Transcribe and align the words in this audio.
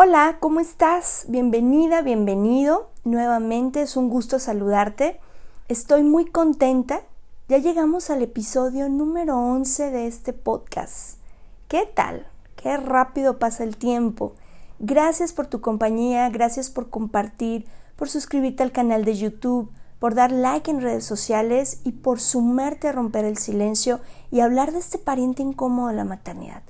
Hola, 0.00 0.36
¿cómo 0.38 0.60
estás? 0.60 1.24
Bienvenida, 1.26 2.02
bienvenido. 2.02 2.88
Nuevamente 3.02 3.82
es 3.82 3.96
un 3.96 4.10
gusto 4.10 4.38
saludarte. 4.38 5.18
Estoy 5.66 6.04
muy 6.04 6.26
contenta. 6.26 7.02
Ya 7.48 7.58
llegamos 7.58 8.08
al 8.08 8.22
episodio 8.22 8.88
número 8.88 9.36
11 9.36 9.90
de 9.90 10.06
este 10.06 10.32
podcast. 10.32 11.18
¿Qué 11.66 11.84
tal? 11.84 12.28
Qué 12.54 12.76
rápido 12.76 13.40
pasa 13.40 13.64
el 13.64 13.76
tiempo. 13.76 14.34
Gracias 14.78 15.32
por 15.32 15.48
tu 15.48 15.60
compañía, 15.60 16.28
gracias 16.28 16.70
por 16.70 16.90
compartir, 16.90 17.66
por 17.96 18.08
suscribirte 18.08 18.62
al 18.62 18.70
canal 18.70 19.04
de 19.04 19.16
YouTube, 19.16 19.72
por 19.98 20.14
dar 20.14 20.30
like 20.30 20.70
en 20.70 20.80
redes 20.80 21.06
sociales 21.06 21.80
y 21.82 21.90
por 21.90 22.20
sumarte 22.20 22.86
a 22.86 22.92
romper 22.92 23.24
el 23.24 23.36
silencio 23.36 23.98
y 24.30 24.42
hablar 24.42 24.70
de 24.70 24.78
este 24.78 24.98
pariente 24.98 25.42
incómodo 25.42 25.88
de 25.88 25.94
la 25.94 26.04
maternidad 26.04 26.62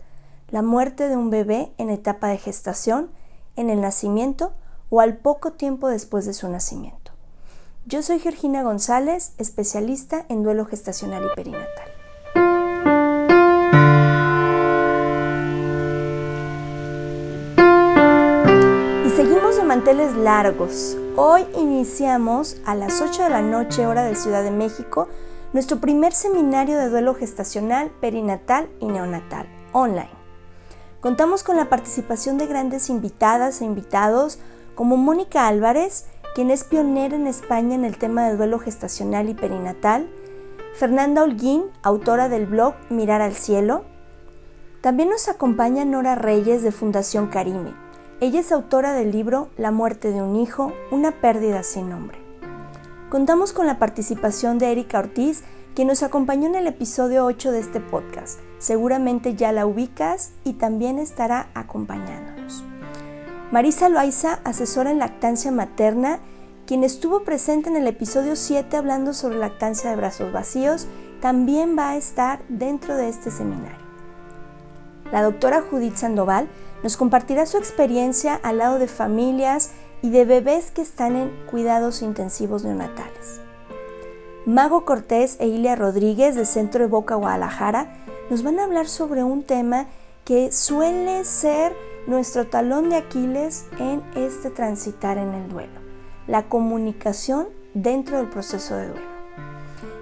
la 0.51 0.62
muerte 0.62 1.09
de 1.09 1.17
un 1.17 1.31
bebé 1.31 1.73
en 1.79 1.91
etapa 1.91 2.29
de 2.29 2.39
gestación, 2.39 3.11
en 3.59 3.70
el 3.70 3.81
nacimiento 3.81 4.53
o 4.89 5.01
al 5.01 5.19
poco 5.19 5.53
tiempo 5.53 5.89
después 5.89 6.25
de 6.25 6.33
su 6.33 6.48
nacimiento. 6.48 7.12
Yo 7.87 8.03
soy 8.03 8.20
Georgina 8.20 8.62
González, 8.62 9.33
especialista 9.37 10.25
en 10.28 10.42
duelo 10.42 10.65
gestacional 10.65 11.25
y 11.25 11.34
perinatal. 11.34 11.88
Y 19.05 19.10
seguimos 19.10 19.56
de 19.56 19.65
manteles 19.65 20.15
largos. 20.16 20.97
Hoy 21.16 21.44
iniciamos 21.56 22.59
a 22.65 22.75
las 22.75 23.03
8 23.03 23.25
de 23.25 23.31
la 23.31 23.43
noche 23.43 23.87
hora 23.87 24.04
de 24.04 24.15
Ciudad 24.15 24.44
de 24.44 24.53
México 24.53 25.09
nuestro 25.53 25.81
primer 25.81 26.12
seminario 26.12 26.77
de 26.77 26.91
duelo 26.91 27.15
gestacional, 27.15 27.91
perinatal 28.00 28.69
y 28.81 28.87
neonatal, 28.87 29.49
online. 29.72 30.18
Contamos 31.00 31.44
con 31.44 31.56
la 31.56 31.69
participación 31.69 32.38
de 32.38 32.47
grandes 32.47 32.91
invitadas 32.91 33.60
e 33.60 33.64
invitados 33.64 34.41
como 34.75 34.97
Mónica 34.97 35.47
Álvarez, 35.47 36.06
quien 36.34 36.50
es 36.50 36.64
pionera 36.64 37.14
en 37.14 37.28
España 37.28 37.76
en 37.76 37.84
el 37.84 37.98
tema 37.98 38.28
de 38.28 38.36
duelo 38.36 38.59
gestacional 38.59 39.28
y 39.28 39.34
perinatal, 39.34 40.10
Fernanda 40.75 41.22
Holguín, 41.22 41.64
autora 41.82 42.28
del 42.28 42.47
blog 42.47 42.75
Mirar 42.91 43.22
al 43.22 43.34
Cielo. 43.34 43.84
También 44.81 45.09
nos 45.09 45.28
acompaña 45.28 45.84
Nora 45.84 46.16
Reyes 46.16 46.62
de 46.62 46.72
Fundación 46.72 47.28
Karime. 47.28 47.75
Ella 48.20 48.41
es 48.41 48.50
autora 48.50 48.92
del 48.92 49.12
libro 49.12 49.50
La 49.56 49.70
muerte 49.70 50.10
de 50.10 50.20
un 50.20 50.34
hijo, 50.34 50.72
una 50.91 51.12
pérdida 51.20 51.62
sin 51.62 51.88
nombre. 51.88 52.19
Contamos 53.09 53.53
con 53.53 53.69
la 53.69 53.78
participación 53.78 54.59
de 54.59 54.72
Erika 54.72 54.98
Ortiz, 54.98 55.44
quien 55.76 55.86
nos 55.86 56.03
acompañó 56.03 56.48
en 56.48 56.56
el 56.56 56.66
episodio 56.66 57.25
8 57.25 57.53
de 57.53 57.60
este 57.60 57.80
podcast. 57.80 58.41
Seguramente 58.59 59.35
ya 59.35 59.53
la 59.53 59.67
ubicas 59.67 60.31
y 60.45 60.55
también 60.55 60.99
estará 60.99 61.49
acompañándonos. 61.55 62.65
Marisa 63.51 63.89
Loaiza, 63.89 64.41
asesora 64.45 64.91
en 64.91 64.99
lactancia 64.99 65.51
materna, 65.51 66.19
quien 66.67 66.85
estuvo 66.85 67.25
presente 67.25 67.71
en 67.71 67.77
el 67.77 67.87
episodio 67.87 68.37
7 68.37 68.77
hablando 68.77 69.15
sobre 69.15 69.39
lactancia 69.39 69.91
de 69.91 69.97
brazos 69.97 70.33
vacíos, 70.33 70.87
también 71.21 71.77
va 71.79 71.91
a 71.91 71.97
estar 71.97 72.41
dentro 72.49 72.95
de 72.97 73.09
este 73.09 73.31
seminario. 73.31 73.79
La 75.11 75.23
doctora 75.23 75.63
Judith 75.63 75.97
Sandoval 75.97 76.49
nos 76.83 76.97
compartirá 76.97 77.47
su 77.47 77.57
experiencia 77.57 78.35
al 78.43 78.59
lado 78.59 78.79
de 78.79 78.87
familias 78.87 79.71
y 80.03 80.11
de 80.11 80.25
bebés 80.25 80.71
que 80.71 80.83
están 80.83 81.17
en 81.17 81.31
cuidados 81.51 82.03
intensivos 82.03 82.65
neonatales. 82.65 83.41
Mago 84.45 84.85
Cortés 84.85 85.37
e 85.41 85.47
Ilia 85.47 85.75
Rodríguez 85.77 86.35
de 86.35 86.45
Centro 86.45 86.81
de 86.83 86.91
Boca 86.91 87.15
Guadalajara 87.15 87.95
nos 88.31 88.43
van 88.43 88.59
a 88.59 88.65
hablar 88.65 88.89
sobre 88.89 89.25
un 89.25 89.43
tema 89.43 89.87
que 90.25 90.53
suele 90.53 91.25
ser 91.25 91.75
nuestro 92.06 92.47
talón 92.47 92.91
de 92.91 92.97
Aquiles 92.97 93.66
en 93.78 94.03
este 94.15 94.50
transitar 94.50 95.19
en 95.19 95.33
el 95.34 95.49
duelo, 95.49 95.81
la 96.27 96.49
comunicación 96.49 97.49
dentro 97.75 98.19
del 98.19 98.28
proceso 98.28 98.77
de 98.77 98.89
duelo. 98.89 99.09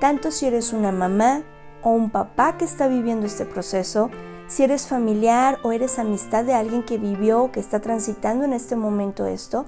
Tanto 0.00 0.30
si 0.30 0.46
eres 0.46 0.72
una 0.72 0.92
mamá, 0.92 1.42
o 1.82 1.90
un 1.90 2.10
papá 2.10 2.56
que 2.58 2.64
está 2.64 2.86
viviendo 2.86 3.26
este 3.26 3.44
proceso, 3.44 4.08
si 4.48 4.64
eres 4.64 4.86
familiar 4.86 5.58
o 5.62 5.72
eres 5.72 5.98
amistad 5.98 6.44
de 6.44 6.54
alguien 6.54 6.82
que 6.82 6.98
vivió 6.98 7.44
o 7.44 7.52
que 7.52 7.60
está 7.60 7.80
transitando 7.80 8.44
en 8.44 8.52
este 8.52 8.76
momento 8.76 9.26
esto, 9.26 9.66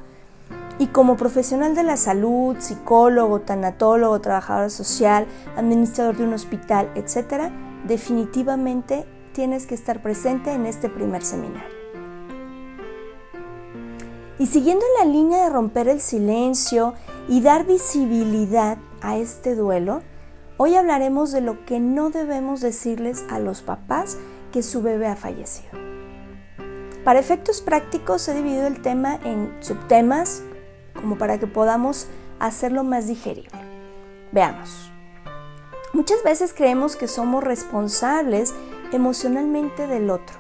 y 0.79 0.87
como 0.87 1.19
profesional 1.19 1.75
de 1.75 1.83
la 1.83 1.99
salud, 1.99 2.57
psicólogo, 2.59 3.41
tanatólogo, 3.41 4.21
trabajador 4.21 4.71
social, 4.71 5.27
administrador 5.55 6.17
de 6.17 6.25
un 6.25 6.33
hospital, 6.33 6.91
etc., 6.95 7.53
definitivamente 7.87 9.07
tienes 9.33 9.67
que 9.67 9.75
estar 9.75 10.03
presente 10.03 10.53
en 10.53 10.65
este 10.65 10.89
primer 10.89 11.23
seminario. 11.23 11.79
Y 14.39 14.47
siguiendo 14.47 14.85
en 14.87 15.07
la 15.07 15.13
línea 15.13 15.45
de 15.45 15.51
romper 15.51 15.87
el 15.89 16.01
silencio 16.01 16.95
y 17.29 17.43
dar 17.43 17.67
visibilidad 17.67 18.79
a 19.03 19.19
este 19.19 19.55
duelo, 19.55 20.01
Hoy 20.63 20.75
hablaremos 20.75 21.33
de 21.33 21.41
lo 21.41 21.65
que 21.65 21.81
no 21.81 22.11
debemos 22.11 22.61
decirles 22.61 23.25
a 23.31 23.39
los 23.39 23.63
papás 23.63 24.19
que 24.51 24.63
su 24.63 24.83
bebé 24.83 25.07
ha 25.07 25.17
fallecido. 25.17 25.71
Para 27.05 27.19
efectos 27.19 27.63
prácticos 27.63 28.29
he 28.29 28.35
dividido 28.35 28.67
el 28.67 28.83
tema 28.83 29.19
en 29.25 29.53
subtemas 29.61 30.43
como 30.95 31.17
para 31.17 31.39
que 31.39 31.47
podamos 31.47 32.09
hacerlo 32.39 32.85
más 32.85 33.07
digerible. 33.07 33.51
Veamos. 34.33 34.91
Muchas 35.93 36.23
veces 36.23 36.55
creemos 36.55 36.97
que 36.97 37.09
somos 37.09 37.43
responsables 37.43 38.55
emocionalmente 38.93 39.87
del 39.87 40.11
otro 40.11 40.37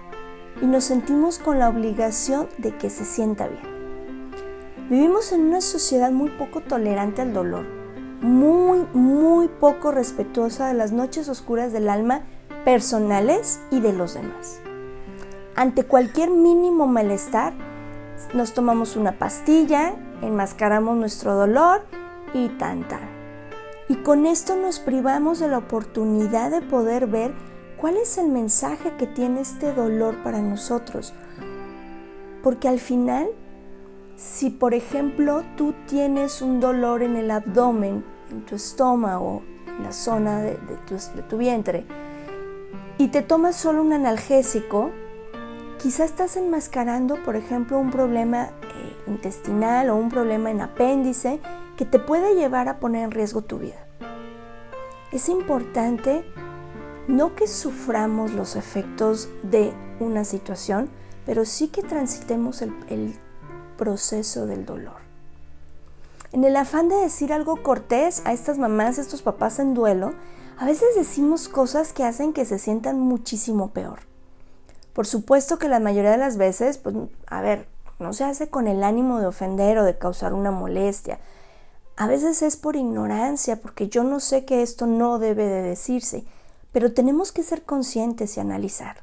y 0.61 0.67
nos 0.67 0.85
sentimos 0.85 1.39
con 1.39 1.59
la 1.59 1.69
obligación 1.69 2.49
de 2.59 2.77
que 2.77 2.91
se 2.91 3.05
sienta 3.05 3.49
bien. 3.49 3.81
Vivimos 4.91 5.33
en 5.33 5.43
una 5.43 5.61
sociedad 5.61 6.11
muy 6.11 6.31
poco 6.31 6.61
tolerante 6.61 7.23
al 7.23 7.33
dolor, 7.33 7.65
muy, 8.21 8.87
muy 8.93 9.49
poco 9.49 9.93
respetuosa 9.93 10.69
de 10.69 10.75
las 10.75 10.93
noches 10.93 11.29
oscuras 11.29 11.73
del 11.73 11.89
alma 11.89 12.23
personales 12.65 13.61
y 13.71 13.81
de 13.81 13.93
los 13.93 14.15
demás. 14.15 14.61
Ante 15.57 15.85
cualquier 15.85 16.31
mínimo 16.31 16.87
malestar, 16.87 17.53
nos 18.35 18.55
tomamos 18.55 18.97
una 18.97 19.19
pastilla, 19.19 19.95
enmascaramos 20.23 20.97
nuestro 20.97 21.35
dolor 21.35 21.83
y 22.33 22.49
tanta. 22.51 23.01
Y 23.89 23.97
con 23.97 24.27
esto 24.27 24.57
nos 24.57 24.79
privamos 24.79 25.41
de 25.41 25.49
la 25.49 25.59
oportunidad 25.59 26.51
de 26.51 26.63
poder 26.63 27.07
ver 27.09 27.35
cuál 27.77 27.97
es 27.97 28.19
el 28.19 28.29
mensaje 28.29 28.97
que 28.97 29.07
tiene 29.07 29.41
este 29.41 29.73
dolor 29.73 30.23
para 30.23 30.41
nosotros. 30.41 31.13
Porque 32.43 32.69
al 32.69 32.79
final, 32.79 33.29
si 34.17 34.51
por 34.51 34.75
ejemplo 34.75 35.43
tú 35.57 35.75
tienes 35.87 36.41
un 36.41 36.61
dolor 36.61 37.03
en 37.03 37.17
el 37.17 37.31
abdomen, 37.31 38.05
en 38.31 38.47
tu 38.47 38.55
estómago, 38.55 39.43
en 39.67 39.83
la 39.83 39.93
zona 39.93 40.41
de, 40.41 40.53
de 40.53 41.23
tu 41.29 41.37
vientre, 41.37 41.85
y 43.01 43.09
te 43.09 43.23
tomas 43.23 43.57
solo 43.57 43.81
un 43.81 43.95
analgésico, 43.95 44.91
quizá 45.79 46.05
estás 46.05 46.37
enmascarando, 46.37 47.15
por 47.25 47.35
ejemplo, 47.35 47.79
un 47.79 47.91
problema 47.91 48.49
eh, 48.49 48.51
intestinal 49.07 49.89
o 49.89 49.97
un 49.97 50.11
problema 50.11 50.51
en 50.51 50.61
apéndice 50.61 51.41
que 51.79 51.87
te 51.87 51.99
puede 51.99 52.35
llevar 52.35 52.69
a 52.69 52.79
poner 52.79 53.05
en 53.05 53.11
riesgo 53.11 53.41
tu 53.41 53.59
vida. 53.59 53.87
Es 55.13 55.31
importante 55.31 56.27
no 57.09 57.35
que 57.35 57.49
suframos 57.49 58.33
los 58.33 58.55
efectos 58.55 59.31
de 59.45 59.73
una 59.99 60.25
situación, 60.25 60.91
pero 61.25 61.47
sí 61.47 61.69
que 61.69 61.83
transitemos 61.83 62.61
el, 62.61 63.17
proceso 63.79 64.45
del 64.45 64.67
dolor. 64.67 64.99
En 66.33 66.45
el 66.45 66.55
afán 66.55 66.91
de 66.91 66.97
decir 66.97 67.33
algo 67.33 67.63
cortés 67.63 68.21
a 68.27 68.35
estas 68.35 68.59
mamás, 68.59 68.99
a 68.99 69.01
estos 69.01 69.23
papás 69.23 69.59
en 69.59 69.73
duelo, 69.73 70.13
a 70.61 70.67
veces 70.67 70.95
decimos 70.95 71.49
cosas 71.49 71.95
que 71.95 72.05
hacen 72.05 72.35
que 72.35 72.45
se 72.45 72.59
sientan 72.59 73.01
muchísimo 73.01 73.71
peor. 73.71 74.01
Por 74.93 75.07
supuesto 75.07 75.59
que 75.59 75.71
la 75.71 75.81
mayoría 75.81 76.11
de 76.11 76.19
las 76.19 76.37
veces, 76.37 76.77
pues, 76.77 76.95
a 77.29 77.41
ver, 77.41 77.67
no 77.99 78.13
se 78.13 78.25
hace 78.25 78.51
con 78.51 78.69
el 78.69 78.85
ánimo 78.85 79.21
de 79.21 79.27
ofender 79.27 79.79
o 79.79 79.85
de 79.85 79.97
causar 79.97 80.35
una 80.35 80.51
molestia. 80.51 81.19
A 81.97 82.07
veces 82.07 82.43
es 82.43 82.59
por 82.59 82.77
ignorancia, 82.77 83.63
porque 83.63 83.89
yo 83.89 84.05
no 84.05 84.21
sé 84.21 84.45
que 84.45 84.61
esto 84.61 84.85
no 84.85 85.19
debe 85.19 85.47
de 85.47 85.63
decirse, 85.63 86.27
pero 86.73 86.93
tenemos 86.93 87.33
que 87.33 87.43
ser 87.43 87.63
conscientes 87.63 88.37
y 88.37 88.41
analizar. 88.41 88.97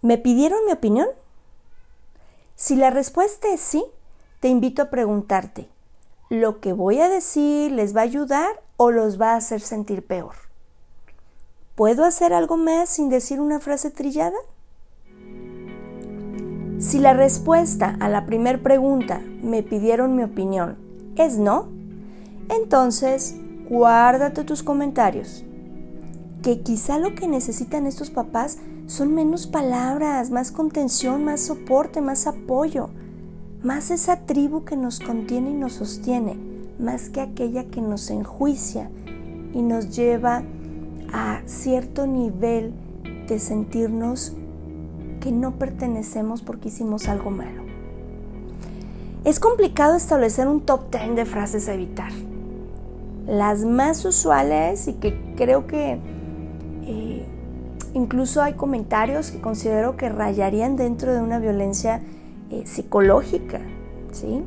¿Me 0.00 0.16
pidieron 0.16 0.64
mi 0.64 0.70
opinión? 0.70 1.08
Si 2.54 2.76
la 2.76 2.90
respuesta 2.90 3.48
es 3.48 3.60
sí, 3.60 3.84
te 4.38 4.46
invito 4.46 4.82
a 4.82 4.90
preguntarte, 4.90 5.68
¿lo 6.28 6.60
que 6.60 6.72
voy 6.72 7.00
a 7.00 7.08
decir 7.08 7.72
les 7.72 7.96
va 7.96 8.02
a 8.02 8.04
ayudar 8.04 8.60
o 8.82 8.90
los 8.90 9.20
va 9.20 9.32
a 9.32 9.36
hacer 9.36 9.60
sentir 9.60 10.06
peor? 10.06 10.36
¿Puedo 11.74 12.02
hacer 12.02 12.32
algo 12.32 12.56
más 12.56 12.88
sin 12.88 13.10
decir 13.10 13.38
una 13.38 13.60
frase 13.60 13.90
trillada? 13.90 14.38
Si 16.78 16.98
la 16.98 17.12
respuesta 17.12 17.98
a 18.00 18.08
la 18.08 18.24
primera 18.24 18.56
pregunta, 18.62 19.20
me 19.42 19.62
pidieron 19.62 20.16
mi 20.16 20.22
opinión, 20.22 20.78
es 21.16 21.36
no, 21.36 21.68
entonces 22.48 23.34
guárdate 23.68 24.44
tus 24.44 24.62
comentarios. 24.62 25.44
Que 26.42 26.62
quizá 26.62 26.98
lo 26.98 27.14
que 27.14 27.28
necesitan 27.28 27.86
estos 27.86 28.08
papás 28.08 28.56
son 28.86 29.12
menos 29.14 29.46
palabras, 29.46 30.30
más 30.30 30.52
contención, 30.52 31.22
más 31.22 31.42
soporte, 31.42 32.00
más 32.00 32.26
apoyo, 32.26 32.88
más 33.62 33.90
esa 33.90 34.24
tribu 34.24 34.64
que 34.64 34.78
nos 34.78 35.00
contiene 35.00 35.50
y 35.50 35.54
nos 35.54 35.74
sostiene 35.74 36.48
más 36.80 37.10
que 37.10 37.20
aquella 37.20 37.64
que 37.64 37.80
nos 37.80 38.10
enjuicia 38.10 38.90
y 39.52 39.62
nos 39.62 39.94
lleva 39.94 40.42
a 41.12 41.42
cierto 41.46 42.06
nivel 42.06 42.72
de 43.28 43.38
sentirnos 43.38 44.32
que 45.20 45.32
no 45.32 45.52
pertenecemos 45.52 46.42
porque 46.42 46.68
hicimos 46.68 47.08
algo 47.08 47.30
malo. 47.30 47.62
Es 49.24 49.38
complicado 49.38 49.96
establecer 49.96 50.48
un 50.48 50.62
top 50.62 50.90
10 50.90 51.14
de 51.14 51.26
frases 51.26 51.68
a 51.68 51.74
evitar. 51.74 52.10
Las 53.26 53.64
más 53.64 54.04
usuales 54.04 54.88
y 54.88 54.94
que 54.94 55.34
creo 55.36 55.66
que 55.66 55.98
eh, 56.84 57.26
incluso 57.92 58.42
hay 58.42 58.54
comentarios 58.54 59.30
que 59.30 59.40
considero 59.40 59.96
que 59.96 60.08
rayarían 60.08 60.76
dentro 60.76 61.12
de 61.12 61.20
una 61.20 61.38
violencia 61.38 62.00
eh, 62.50 62.62
psicológica, 62.64 63.60
¿sí? 64.12 64.42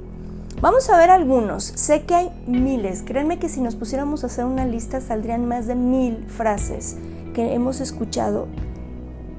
Vamos 0.61 0.89
a 0.89 0.97
ver 0.97 1.09
algunos. 1.09 1.63
Sé 1.63 2.03
que 2.03 2.15
hay 2.15 2.31
miles. 2.47 3.03
Créanme 3.03 3.39
que 3.39 3.49
si 3.49 3.61
nos 3.61 3.75
pusiéramos 3.75 4.23
a 4.23 4.27
hacer 4.27 4.45
una 4.45 4.65
lista 4.65 5.01
saldrían 5.01 5.45
más 5.45 5.67
de 5.67 5.75
mil 5.75 6.25
frases 6.27 6.97
que 7.33 7.53
hemos 7.53 7.81
escuchado 7.81 8.47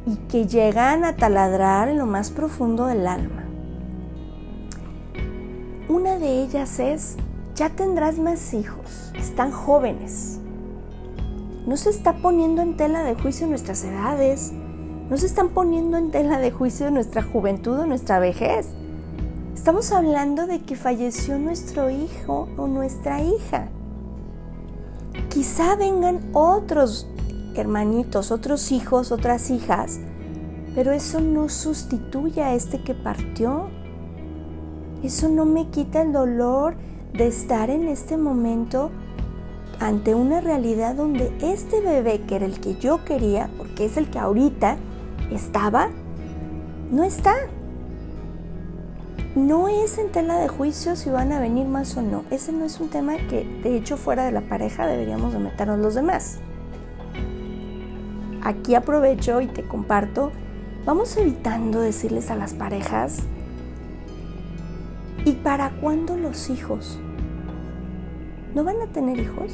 y 0.06 0.16
que 0.28 0.46
llegan 0.46 1.04
a 1.04 1.16
taladrar 1.16 1.88
en 1.88 1.98
lo 1.98 2.06
más 2.06 2.30
profundo 2.30 2.86
del 2.86 3.06
alma. 3.06 3.44
Una 5.88 6.18
de 6.18 6.42
ellas 6.42 6.78
es, 6.78 7.16
ya 7.54 7.70
tendrás 7.70 8.18
más 8.18 8.52
hijos, 8.52 9.12
están 9.18 9.50
jóvenes. 9.50 10.40
No 11.66 11.76
se 11.76 11.90
está 11.90 12.14
poniendo 12.14 12.60
en 12.60 12.76
tela 12.76 13.02
de 13.02 13.14
juicio 13.14 13.46
nuestras 13.46 13.84
edades, 13.84 14.52
no 15.08 15.16
se 15.16 15.26
están 15.26 15.50
poniendo 15.50 15.96
en 15.96 16.10
tela 16.10 16.38
de 16.38 16.50
juicio 16.50 16.90
nuestra 16.90 17.22
juventud 17.22 17.78
o 17.78 17.86
nuestra 17.86 18.18
vejez 18.18 18.68
Estamos 19.54 19.92
hablando 19.92 20.46
de 20.46 20.60
que 20.62 20.74
falleció 20.74 21.38
nuestro 21.38 21.88
hijo 21.88 22.48
o 22.56 22.66
nuestra 22.66 23.22
hija. 23.22 23.68
Quizá 25.30 25.76
vengan 25.76 26.20
otros 26.32 27.06
hermanitos, 27.54 28.32
otros 28.32 28.72
hijos, 28.72 29.12
otras 29.12 29.50
hijas, 29.50 30.00
pero 30.74 30.90
eso 30.92 31.20
no 31.20 31.48
sustituye 31.48 32.42
a 32.42 32.54
este 32.54 32.82
que 32.82 32.94
partió. 32.94 33.68
Eso 35.04 35.28
no 35.28 35.44
me 35.44 35.68
quita 35.68 36.02
el 36.02 36.12
dolor 36.12 36.74
de 37.12 37.28
estar 37.28 37.70
en 37.70 37.86
este 37.86 38.16
momento 38.16 38.90
ante 39.78 40.16
una 40.16 40.40
realidad 40.40 40.96
donde 40.96 41.32
este 41.40 41.80
bebé, 41.80 42.22
que 42.22 42.36
era 42.36 42.46
el 42.46 42.58
que 42.60 42.74
yo 42.74 43.04
quería, 43.04 43.48
porque 43.56 43.86
es 43.86 43.96
el 43.96 44.10
que 44.10 44.18
ahorita 44.18 44.76
estaba, 45.30 45.90
no 46.90 47.04
está 47.04 47.34
no 49.34 49.66
es 49.66 49.98
en 49.98 50.12
tela 50.12 50.38
de 50.38 50.46
juicio 50.46 50.94
si 50.94 51.10
van 51.10 51.32
a 51.32 51.40
venir 51.40 51.66
más 51.66 51.96
o 51.96 52.02
no. 52.02 52.24
Ese 52.30 52.52
no 52.52 52.64
es 52.64 52.78
un 52.78 52.88
tema 52.88 53.16
que, 53.16 53.44
de 53.62 53.76
hecho, 53.76 53.96
fuera 53.96 54.24
de 54.24 54.32
la 54.32 54.42
pareja 54.42 54.86
deberíamos 54.86 55.32
de 55.32 55.40
meternos 55.40 55.80
los 55.80 55.94
demás. 55.94 56.38
Aquí 58.42 58.74
aprovecho 58.74 59.40
y 59.40 59.46
te 59.46 59.64
comparto, 59.64 60.30
vamos 60.84 61.16
evitando 61.16 61.80
decirles 61.80 62.30
a 62.30 62.36
las 62.36 62.54
parejas, 62.54 63.20
¿y 65.24 65.32
para 65.32 65.70
cuándo 65.80 66.16
los 66.16 66.50
hijos? 66.50 67.00
¿No 68.54 68.62
van 68.62 68.80
a 68.82 68.86
tener 68.92 69.18
hijos? 69.18 69.50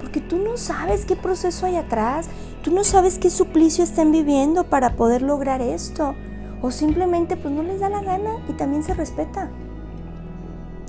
Porque 0.00 0.20
tú 0.20 0.38
no 0.38 0.56
sabes 0.56 1.04
qué 1.04 1.16
proceso 1.16 1.66
hay 1.66 1.76
atrás, 1.76 2.28
tú 2.62 2.70
no 2.70 2.84
sabes 2.84 3.18
qué 3.18 3.28
suplicio 3.28 3.84
están 3.84 4.12
viviendo 4.12 4.64
para 4.64 4.96
poder 4.96 5.20
lograr 5.20 5.60
esto 5.60 6.14
o 6.64 6.70
simplemente 6.70 7.36
pues 7.36 7.52
no 7.52 7.62
les 7.62 7.80
da 7.80 7.90
la 7.90 8.00
gana 8.00 8.38
y 8.48 8.54
también 8.54 8.82
se 8.82 8.94
respeta. 8.94 9.50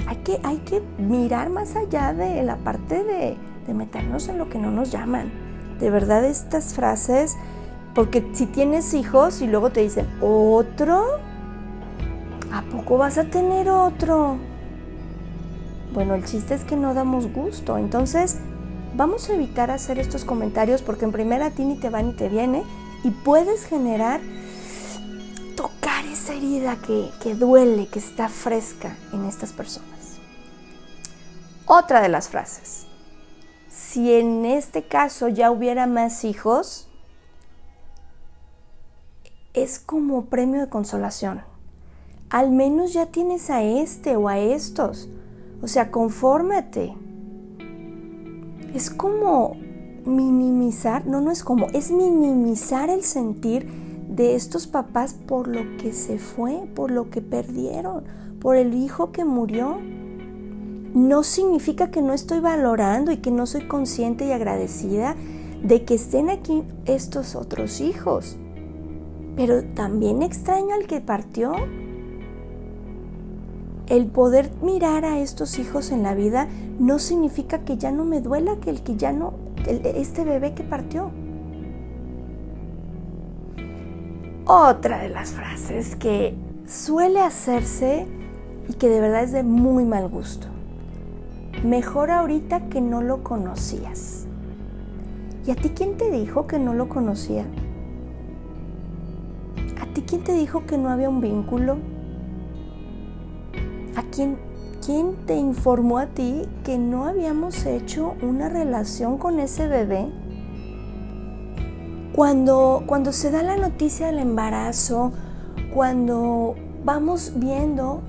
Hay 0.07 0.15
que, 0.17 0.39
hay 0.41 0.59
que 0.59 0.81
mirar 0.97 1.49
más 1.49 1.75
allá 1.75 2.13
de 2.13 2.43
la 2.43 2.55
parte 2.55 3.03
de, 3.03 3.35
de 3.67 3.73
meternos 3.73 4.29
en 4.29 4.37
lo 4.37 4.47
que 4.47 4.57
no 4.57 4.71
nos 4.71 4.89
llaman. 4.89 5.33
De 5.81 5.89
verdad 5.89 6.23
estas 6.23 6.75
frases, 6.75 7.35
porque 7.93 8.25
si 8.31 8.45
tienes 8.45 8.93
hijos 8.93 9.41
y 9.41 9.47
luego 9.47 9.71
te 9.71 9.81
dicen, 9.81 10.07
¿otro? 10.21 11.03
¿A 12.53 12.61
poco 12.61 12.97
vas 12.97 13.17
a 13.17 13.25
tener 13.25 13.69
otro? 13.69 14.37
Bueno, 15.93 16.13
el 16.15 16.23
chiste 16.23 16.53
es 16.53 16.63
que 16.63 16.77
no 16.77 16.93
damos 16.93 17.33
gusto. 17.33 17.77
Entonces, 17.77 18.37
vamos 18.95 19.29
a 19.29 19.33
evitar 19.33 19.71
hacer 19.71 19.99
estos 19.99 20.23
comentarios 20.23 20.81
porque 20.81 21.03
en 21.03 21.11
primera 21.11 21.47
a 21.47 21.51
ti 21.51 21.65
ni 21.65 21.75
te 21.75 21.89
va 21.89 22.01
ni 22.01 22.13
te 22.13 22.29
viene 22.29 22.63
y 23.03 23.09
puedes 23.09 23.65
generar 23.65 24.21
herida 26.35 26.77
que, 26.77 27.09
que 27.21 27.35
duele, 27.35 27.87
que 27.87 27.99
está 27.99 28.29
fresca 28.29 28.95
en 29.13 29.25
estas 29.25 29.53
personas. 29.53 30.19
Otra 31.65 32.01
de 32.01 32.09
las 32.09 32.29
frases. 32.29 32.85
Si 33.69 34.13
en 34.13 34.45
este 34.45 34.83
caso 34.83 35.27
ya 35.27 35.51
hubiera 35.51 35.87
más 35.87 36.23
hijos, 36.23 36.87
es 39.53 39.79
como 39.79 40.25
premio 40.25 40.61
de 40.61 40.69
consolación. 40.69 41.41
Al 42.29 42.51
menos 42.51 42.93
ya 42.93 43.07
tienes 43.07 43.49
a 43.49 43.63
este 43.63 44.15
o 44.15 44.27
a 44.27 44.37
estos. 44.37 45.09
O 45.61 45.67
sea, 45.67 45.91
confórmate. 45.91 46.93
Es 48.73 48.89
como 48.89 49.55
minimizar, 50.05 51.07
no, 51.07 51.21
no 51.21 51.31
es 51.31 51.43
como, 51.43 51.67
es 51.67 51.91
minimizar 51.91 52.89
el 52.89 53.03
sentir 53.03 53.84
de 54.07 54.35
estos 54.35 54.67
papás 54.67 55.13
por 55.13 55.47
lo 55.47 55.77
que 55.77 55.93
se 55.93 56.19
fue, 56.19 56.67
por 56.75 56.91
lo 56.91 57.09
que 57.09 57.21
perdieron, 57.21 58.03
por 58.39 58.55
el 58.55 58.73
hijo 58.73 59.11
que 59.11 59.25
murió. 59.25 59.77
No 60.93 61.23
significa 61.23 61.91
que 61.91 62.01
no 62.01 62.13
estoy 62.13 62.39
valorando 62.39 63.11
y 63.11 63.17
que 63.17 63.31
no 63.31 63.45
soy 63.45 63.67
consciente 63.67 64.25
y 64.25 64.31
agradecida 64.31 65.15
de 65.63 65.83
que 65.83 65.95
estén 65.95 66.29
aquí 66.29 66.63
estos 66.85 67.35
otros 67.35 67.81
hijos. 67.81 68.37
Pero 69.35 69.63
también 69.63 70.21
extraño 70.21 70.75
al 70.75 70.87
que 70.87 71.01
partió. 71.01 71.53
El 73.87 74.07
poder 74.07 74.51
mirar 74.61 75.05
a 75.05 75.19
estos 75.19 75.59
hijos 75.59 75.91
en 75.91 76.03
la 76.03 76.15
vida 76.15 76.47
no 76.79 76.97
significa 76.99 77.59
que 77.59 77.77
ya 77.77 77.91
no 77.91 78.05
me 78.05 78.21
duela 78.21 78.57
que 78.59 78.69
el 78.69 78.81
que 78.81 78.95
ya 78.95 79.11
no, 79.11 79.33
este 79.67 80.23
bebé 80.23 80.53
que 80.53 80.63
partió. 80.63 81.11
Otra 84.47 84.99
de 84.99 85.09
las 85.09 85.31
frases 85.31 85.95
que 85.95 86.35
suele 86.67 87.19
hacerse 87.19 88.05
y 88.69 88.73
que 88.73 88.89
de 88.89 89.01
verdad 89.01 89.23
es 89.23 89.31
de 89.31 89.41
muy 89.41 89.85
mal 89.85 90.07
gusto. 90.07 90.45
Mejor 91.63 92.11
ahorita 92.11 92.69
que 92.69 92.79
no 92.79 93.01
lo 93.01 93.23
conocías. 93.23 94.27
¿Y 95.47 95.49
a 95.49 95.55
ti 95.55 95.69
quién 95.69 95.97
te 95.97 96.11
dijo 96.11 96.45
que 96.45 96.59
no 96.59 96.75
lo 96.75 96.89
conocía? 96.89 97.43
¿A 99.81 99.91
ti 99.95 100.03
quién 100.03 100.23
te 100.23 100.33
dijo 100.33 100.67
que 100.67 100.77
no 100.77 100.89
había 100.89 101.09
un 101.09 101.21
vínculo? 101.21 101.77
¿A 103.95 104.03
quién, 104.11 104.37
quién 104.85 105.15
te 105.25 105.35
informó 105.35 105.97
a 105.97 106.05
ti 106.05 106.43
que 106.63 106.77
no 106.77 107.05
habíamos 107.05 107.65
hecho 107.65 108.13
una 108.21 108.47
relación 108.47 109.17
con 109.17 109.39
ese 109.39 109.67
bebé? 109.67 110.11
Cuando, 112.15 112.83
cuando 112.85 113.11
se 113.11 113.29
da 113.29 113.43
la 113.43 113.57
noticia 113.57 114.05
del 114.05 114.19
embarazo, 114.19 115.11
cuando 115.73 116.55
vamos 116.85 117.33
viendo 117.35 118.03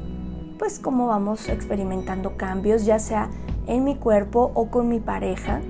pues 0.60 0.78
cómo 0.78 1.08
vamos 1.08 1.48
experimentando 1.48 2.36
cambios, 2.36 2.84
ya 2.84 3.00
sea 3.00 3.30
en 3.66 3.82
mi 3.82 3.96
cuerpo 3.96 4.52
o 4.54 4.70
con 4.70 4.88
mi 4.88 5.00
pareja, 5.00 5.60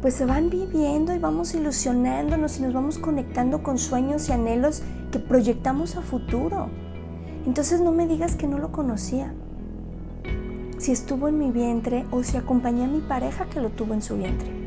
pues 0.00 0.14
se 0.14 0.26
van 0.26 0.48
viviendo 0.48 1.12
y 1.12 1.18
vamos 1.18 1.56
ilusionándonos 1.56 2.60
y 2.60 2.62
nos 2.62 2.72
vamos 2.72 2.98
conectando 2.98 3.64
con 3.64 3.78
sueños 3.78 4.28
y 4.28 4.32
anhelos 4.32 4.84
que 5.10 5.18
proyectamos 5.18 5.96
a 5.96 6.02
futuro. 6.02 6.68
Entonces 7.46 7.80
no 7.80 7.90
me 7.90 8.06
digas 8.06 8.36
que 8.36 8.46
no 8.46 8.58
lo 8.58 8.70
conocía. 8.70 9.34
Si 10.78 10.92
estuvo 10.92 11.26
en 11.26 11.36
mi 11.36 11.50
vientre 11.50 12.06
o 12.12 12.22
si 12.22 12.36
acompañé 12.36 12.84
a 12.84 12.88
mi 12.88 13.00
pareja 13.00 13.46
que 13.46 13.60
lo 13.60 13.70
tuvo 13.70 13.92
en 13.92 14.02
su 14.02 14.16
vientre. 14.16 14.65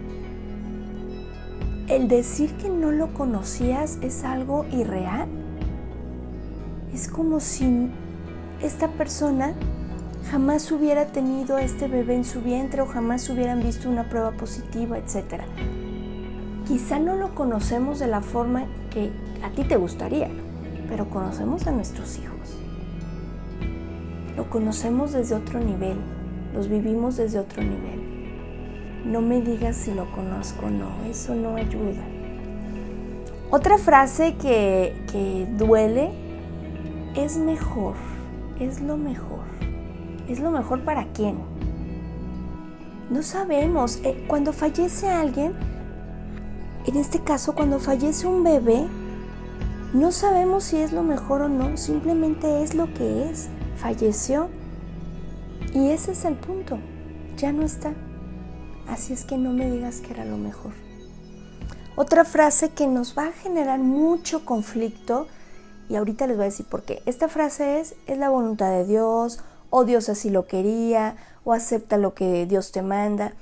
El 1.89 2.07
decir 2.07 2.53
que 2.53 2.69
no 2.69 2.91
lo 2.91 3.15
conocías 3.15 3.97
es 4.03 4.23
algo 4.23 4.63
irreal. 4.71 5.27
Es 6.93 7.07
como 7.07 7.39
si 7.39 7.89
esta 8.61 8.89
persona 8.89 9.53
jamás 10.29 10.71
hubiera 10.71 11.07
tenido 11.07 11.55
a 11.55 11.63
este 11.63 11.87
bebé 11.87 12.13
en 12.13 12.25
su 12.25 12.41
vientre 12.41 12.83
o 12.83 12.85
jamás 12.85 13.27
hubieran 13.31 13.63
visto 13.63 13.89
una 13.89 14.07
prueba 14.07 14.33
positiva, 14.33 14.99
etc. 14.99 15.41
Quizá 16.67 16.99
no 16.99 17.15
lo 17.15 17.33
conocemos 17.33 17.97
de 17.97 18.05
la 18.05 18.21
forma 18.21 18.65
que 18.91 19.11
a 19.41 19.49
ti 19.49 19.63
te 19.63 19.75
gustaría, 19.75 20.29
pero 20.87 21.09
conocemos 21.09 21.65
a 21.65 21.71
nuestros 21.71 22.19
hijos. 22.19 22.55
Lo 24.37 24.47
conocemos 24.47 25.11
desde 25.13 25.33
otro 25.33 25.59
nivel, 25.59 25.97
los 26.53 26.69
vivimos 26.69 27.17
desde 27.17 27.39
otro 27.39 27.63
nivel. 27.63 28.08
No 29.05 29.21
me 29.21 29.41
digas 29.41 29.75
si 29.75 29.93
lo 29.93 30.11
conozco 30.11 30.69
no, 30.69 30.89
eso 31.09 31.35
no 31.35 31.55
ayuda. 31.55 32.03
Otra 33.51 33.77
frase 33.77 34.35
que, 34.35 34.95
que 35.11 35.47
duele 35.57 36.11
es 37.15 37.37
mejor, 37.37 37.95
es 38.59 38.81
lo 38.81 38.97
mejor 38.97 39.49
es 40.29 40.39
lo 40.39 40.51
mejor 40.51 40.81
para 40.81 41.05
quién. 41.11 41.37
No 43.09 43.23
sabemos. 43.23 43.99
Eh, 44.03 44.23
cuando 44.27 44.53
fallece 44.53 45.09
alguien, 45.09 45.53
en 46.85 46.95
este 46.95 47.19
caso 47.19 47.55
cuando 47.55 47.79
fallece 47.79 48.27
un 48.27 48.43
bebé, 48.43 48.85
no 49.93 50.11
sabemos 50.11 50.65
si 50.65 50.77
es 50.77 50.93
lo 50.93 51.01
mejor 51.01 51.41
o 51.41 51.49
no, 51.49 51.75
simplemente 51.75 52.63
es 52.63 52.75
lo 52.75 52.93
que 52.93 53.29
es. 53.29 53.49
Falleció. 53.75 54.49
Y 55.73 55.89
ese 55.89 56.11
es 56.11 56.25
el 56.25 56.35
punto. 56.35 56.77
Ya 57.37 57.51
no 57.51 57.63
está. 57.63 57.93
Así 58.89 59.13
es 59.13 59.23
que 59.23 59.37
no 59.37 59.51
me 59.51 59.69
digas 59.69 60.01
que 60.01 60.13
era 60.13 60.25
lo 60.25 60.37
mejor. 60.37 60.73
Otra 61.95 62.25
frase 62.25 62.69
que 62.69 62.87
nos 62.87 63.17
va 63.17 63.27
a 63.27 63.31
generar 63.31 63.79
mucho 63.79 64.45
conflicto, 64.45 65.27
y 65.89 65.95
ahorita 65.95 66.27
les 66.27 66.37
voy 66.37 66.43
a 66.43 66.49
decir 66.49 66.65
por 66.65 66.83
qué. 66.83 67.01
Esta 67.05 67.27
frase 67.27 67.79
es, 67.79 67.95
es 68.07 68.17
la 68.17 68.29
voluntad 68.29 68.69
de 68.71 68.85
Dios 68.85 69.39
o 69.69 69.85
Dios 69.85 70.09
así 70.09 70.29
lo 70.29 70.47
quería, 70.47 71.15
o 71.43 71.53
acepta 71.53 71.97
lo 71.97 72.13
que 72.13 72.45
Dios 72.45 72.71
te 72.71 72.81
manda. 72.81 73.33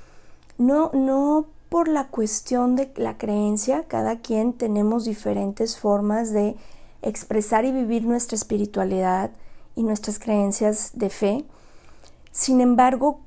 No, 0.58 0.90
no 0.92 1.46
por 1.68 1.88
la 1.88 2.08
cuestión 2.08 2.76
de 2.76 2.90
la 2.96 3.18
creencia, 3.18 3.84
cada 3.88 4.20
quien 4.20 4.52
tenemos 4.52 5.04
diferentes 5.04 5.78
formas 5.78 6.32
de 6.32 6.56
expresar 7.02 7.64
y 7.64 7.72
vivir 7.72 8.04
nuestra 8.04 8.36
espiritualidad 8.36 9.30
y 9.76 9.82
nuestras 9.82 10.18
creencias 10.18 10.90
de 10.94 11.10
fe. 11.10 11.44
Sin 12.32 12.60
embargo, 12.60 13.20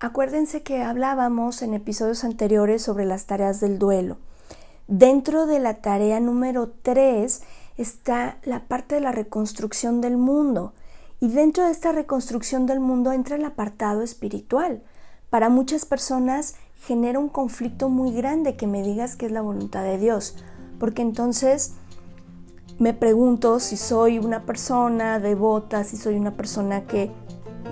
acuérdense 0.00 0.62
que 0.62 0.82
hablábamos 0.82 1.62
en 1.62 1.74
episodios 1.74 2.24
anteriores 2.24 2.82
sobre 2.82 3.04
las 3.04 3.26
tareas 3.26 3.60
del 3.60 3.78
duelo. 3.78 4.16
Dentro 4.88 5.46
de 5.46 5.60
la 5.60 5.74
tarea 5.82 6.18
número 6.18 6.72
3 6.82 7.42
está 7.76 8.38
la 8.42 8.66
parte 8.66 8.96
de 8.96 9.02
la 9.02 9.12
reconstrucción 9.12 10.00
del 10.00 10.16
mundo. 10.16 10.72
Y 11.20 11.28
dentro 11.28 11.64
de 11.64 11.70
esta 11.70 11.92
reconstrucción 11.92 12.66
del 12.66 12.80
mundo 12.80 13.12
entra 13.12 13.36
el 13.36 13.44
apartado 13.44 14.02
espiritual. 14.02 14.82
Para 15.28 15.50
muchas 15.50 15.84
personas 15.84 16.56
genera 16.86 17.18
un 17.18 17.28
conflicto 17.28 17.90
muy 17.90 18.12
grande 18.12 18.56
que 18.56 18.66
me 18.66 18.82
digas 18.82 19.16
que 19.16 19.26
es 19.26 19.32
la 19.32 19.42
voluntad 19.42 19.84
de 19.84 19.98
Dios, 19.98 20.36
porque 20.78 21.02
entonces 21.02 21.74
me 22.78 22.94
pregunto 22.94 23.60
si 23.60 23.76
soy 23.76 24.18
una 24.18 24.46
persona 24.46 25.20
devota, 25.20 25.84
si 25.84 25.98
soy 25.98 26.16
una 26.16 26.36
persona 26.36 26.86
que, 26.86 27.12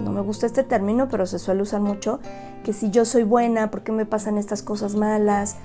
no 0.02 0.12
me 0.12 0.20
gusta 0.20 0.46
este 0.46 0.62
término, 0.62 1.08
pero 1.08 1.26
se 1.26 1.38
suele 1.38 1.62
usar 1.62 1.80
mucho, 1.80 2.20
que 2.64 2.72
si 2.72 2.90
yo 2.90 3.04
soy 3.04 3.22
buena, 3.24 3.70
¿por 3.70 3.82
qué 3.82 3.92
me 3.92 4.06
pasan 4.06 4.38
estas 4.38 4.62
cosas 4.62 4.94
malas? 4.94 5.56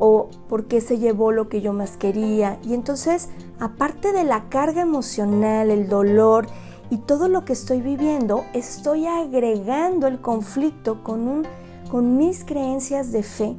o 0.00 0.30
por 0.48 0.64
qué 0.64 0.80
se 0.80 0.98
llevó 0.98 1.30
lo 1.30 1.48
que 1.48 1.60
yo 1.60 1.74
más 1.74 1.96
quería. 1.98 2.58
Y 2.64 2.72
entonces, 2.72 3.28
aparte 3.60 4.12
de 4.12 4.24
la 4.24 4.48
carga 4.48 4.80
emocional, 4.80 5.70
el 5.70 5.88
dolor 5.88 6.46
y 6.88 6.96
todo 6.96 7.28
lo 7.28 7.44
que 7.44 7.52
estoy 7.52 7.82
viviendo, 7.82 8.44
estoy 8.54 9.06
agregando 9.06 10.06
el 10.06 10.20
conflicto 10.20 11.04
con, 11.04 11.28
un, 11.28 11.46
con 11.90 12.16
mis 12.16 12.44
creencias 12.44 13.12
de 13.12 13.22
fe. 13.22 13.56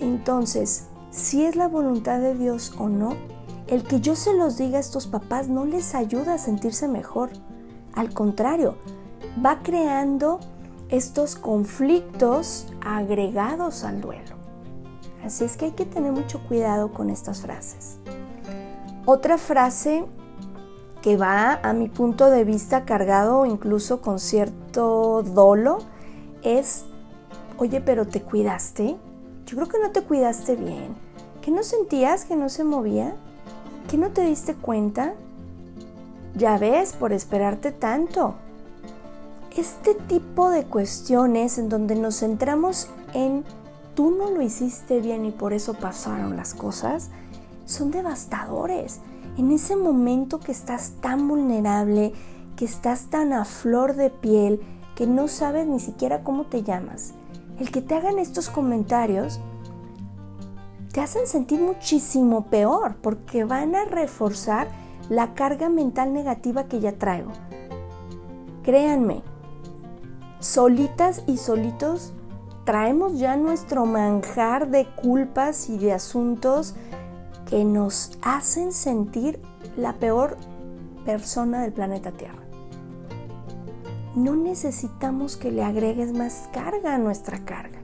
Entonces, 0.00 0.88
si 1.10 1.44
es 1.44 1.56
la 1.56 1.66
voluntad 1.66 2.20
de 2.20 2.34
Dios 2.34 2.74
o 2.78 2.90
no, 2.90 3.16
el 3.68 3.84
que 3.84 4.00
yo 4.00 4.16
se 4.16 4.34
los 4.34 4.58
diga 4.58 4.76
a 4.76 4.80
estos 4.80 5.06
papás 5.06 5.48
no 5.48 5.64
les 5.64 5.94
ayuda 5.94 6.34
a 6.34 6.38
sentirse 6.38 6.88
mejor. 6.88 7.30
Al 7.94 8.12
contrario, 8.12 8.76
va 9.44 9.60
creando 9.62 10.40
estos 10.88 11.36
conflictos 11.36 12.66
agregados 12.80 13.84
al 13.84 14.00
duelo. 14.00 14.36
Así 15.24 15.44
es 15.44 15.56
que 15.56 15.66
hay 15.66 15.72
que 15.72 15.84
tener 15.84 16.12
mucho 16.12 16.40
cuidado 16.46 16.92
con 16.92 17.10
estas 17.10 17.42
frases. 17.42 17.98
Otra 19.04 19.38
frase 19.38 20.04
que 21.02 21.16
va 21.16 21.60
a 21.62 21.72
mi 21.72 21.88
punto 21.88 22.30
de 22.30 22.44
vista 22.44 22.84
cargado 22.84 23.46
incluso 23.46 24.00
con 24.00 24.18
cierto 24.18 25.22
dolo 25.22 25.78
es, 26.42 26.84
oye, 27.56 27.80
pero 27.80 28.06
te 28.06 28.22
cuidaste. 28.22 28.96
Yo 29.46 29.56
creo 29.56 29.68
que 29.68 29.78
no 29.78 29.90
te 29.90 30.02
cuidaste 30.02 30.56
bien. 30.56 30.96
¿Que 31.42 31.50
no 31.50 31.62
sentías 31.62 32.24
que 32.24 32.36
no 32.36 32.48
se 32.48 32.64
movía? 32.64 33.14
¿Que 33.90 33.96
no 33.96 34.10
te 34.10 34.22
diste 34.22 34.54
cuenta? 34.54 35.14
Ya 36.34 36.58
ves, 36.58 36.92
por 36.92 37.12
esperarte 37.12 37.72
tanto. 37.72 38.34
Este 39.58 39.96
tipo 39.96 40.50
de 40.50 40.66
cuestiones 40.66 41.58
en 41.58 41.68
donde 41.68 41.96
nos 41.96 42.20
centramos 42.20 42.88
en 43.12 43.44
tú 43.96 44.12
no 44.12 44.30
lo 44.30 44.40
hiciste 44.40 45.00
bien 45.00 45.24
y 45.24 45.32
por 45.32 45.52
eso 45.52 45.74
pasaron 45.74 46.36
las 46.36 46.54
cosas, 46.54 47.10
son 47.64 47.90
devastadores 47.90 49.00
en 49.36 49.50
ese 49.50 49.74
momento 49.74 50.38
que 50.38 50.52
estás 50.52 50.92
tan 51.00 51.26
vulnerable, 51.26 52.12
que 52.54 52.66
estás 52.66 53.06
tan 53.10 53.32
a 53.32 53.44
flor 53.44 53.96
de 53.96 54.10
piel, 54.10 54.60
que 54.94 55.08
no 55.08 55.26
sabes 55.26 55.66
ni 55.66 55.80
siquiera 55.80 56.22
cómo 56.22 56.44
te 56.44 56.62
llamas, 56.62 57.14
el 57.58 57.72
que 57.72 57.82
te 57.82 57.96
hagan 57.96 58.20
estos 58.20 58.50
comentarios 58.50 59.40
te 60.92 61.00
hacen 61.00 61.26
sentir 61.26 61.60
muchísimo 61.60 62.44
peor 62.44 62.94
porque 63.02 63.42
van 63.42 63.74
a 63.74 63.86
reforzar 63.86 64.68
la 65.08 65.34
carga 65.34 65.68
mental 65.68 66.12
negativa 66.12 66.68
que 66.68 66.78
ya 66.78 66.92
traigo. 66.92 67.32
Créanme, 68.62 69.24
solitas 70.40 71.22
y 71.26 71.36
solitos 71.36 72.12
traemos 72.64 73.18
ya 73.18 73.36
nuestro 73.36 73.86
manjar 73.86 74.68
de 74.68 74.86
culpas 74.86 75.68
y 75.70 75.78
de 75.78 75.92
asuntos 75.92 76.74
que 77.48 77.64
nos 77.64 78.18
hacen 78.22 78.72
sentir 78.72 79.40
la 79.76 79.94
peor 79.94 80.36
persona 81.04 81.62
del 81.62 81.72
planeta 81.72 82.12
Tierra. 82.12 82.42
No 84.14 84.36
necesitamos 84.36 85.36
que 85.36 85.50
le 85.50 85.62
agregues 85.64 86.12
más 86.12 86.48
carga 86.52 86.94
a 86.94 86.98
nuestra 86.98 87.38
carga. 87.44 87.78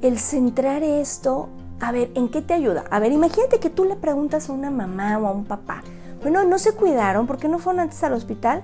El 0.00 0.18
centrar 0.18 0.82
esto, 0.82 1.48
a 1.80 1.90
ver, 1.90 2.10
¿en 2.14 2.28
qué 2.28 2.42
te 2.42 2.54
ayuda? 2.54 2.84
A 2.90 3.00
ver, 3.00 3.12
imagínate 3.12 3.58
que 3.58 3.70
tú 3.70 3.84
le 3.84 3.96
preguntas 3.96 4.48
a 4.48 4.52
una 4.52 4.70
mamá 4.70 5.18
o 5.18 5.26
a 5.26 5.32
un 5.32 5.44
papá, 5.44 5.82
bueno, 6.22 6.44
no 6.44 6.58
se 6.58 6.72
cuidaron, 6.72 7.26
¿por 7.26 7.38
qué 7.38 7.48
no 7.48 7.58
fueron 7.58 7.80
antes 7.80 8.02
al 8.04 8.12
hospital? 8.12 8.62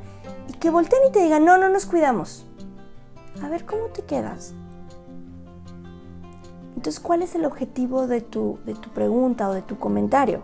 Y 0.48 0.52
que 0.54 0.70
volteen 0.70 1.00
y 1.08 1.12
te 1.12 1.22
digan, 1.22 1.44
no, 1.44 1.56
no 1.56 1.68
nos 1.68 1.86
cuidamos. 1.86 2.45
A 3.42 3.48
ver, 3.48 3.64
¿cómo 3.66 3.86
te 3.86 4.02
quedas? 4.02 4.54
Entonces, 6.74 7.00
¿cuál 7.00 7.22
es 7.22 7.34
el 7.34 7.44
objetivo 7.44 8.06
de 8.06 8.20
tu, 8.20 8.58
de 8.64 8.74
tu 8.74 8.90
pregunta 8.90 9.48
o 9.48 9.52
de 9.52 9.62
tu 9.62 9.78
comentario? 9.78 10.42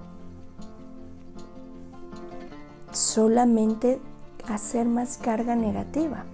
Solamente 2.91 4.01
hacer 4.49 4.87
más 4.87 5.19
carga 5.19 5.55
negativa. 5.55 6.25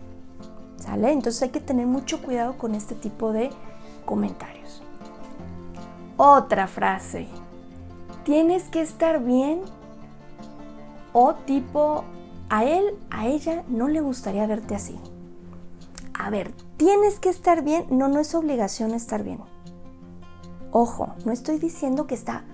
¿Sale? 0.77 1.13
Entonces 1.13 1.43
hay 1.43 1.51
que 1.51 1.61
tener 1.61 1.87
mucho 1.87 2.23
cuidado 2.23 2.57
con 2.57 2.75
este 2.75 2.95
tipo 2.95 3.33
de 3.33 3.51
comentarios. 4.05 4.83
Otra 6.17 6.67
frase. 6.67 7.27
Tienes 8.25 8.65
que 8.65 8.81
estar 8.81 9.23
bien 9.23 9.61
o 11.13 11.35
tipo 11.35 12.05
a 12.49 12.65
él, 12.65 12.95
a 13.11 13.27
ella 13.27 13.65
no 13.69 13.89
le 13.89 14.01
gustaría 14.01 14.47
verte 14.47 14.75
así. 14.75 14.99
A 16.19 16.31
ver, 16.31 16.53
tienes 16.77 17.21
que 17.21 17.29
estar 17.29 17.63
bien, 17.63 17.87
no, 17.91 18.09
no 18.09 18.19
es 18.19 18.35
obligación 18.35 18.93
estar 18.93 19.23
bien. 19.23 19.39
Ojo, 20.73 21.15
no 21.25 21.33
estoy 21.33 21.59
diciendo 21.59 22.09
que 22.09 22.17
está 22.17 22.45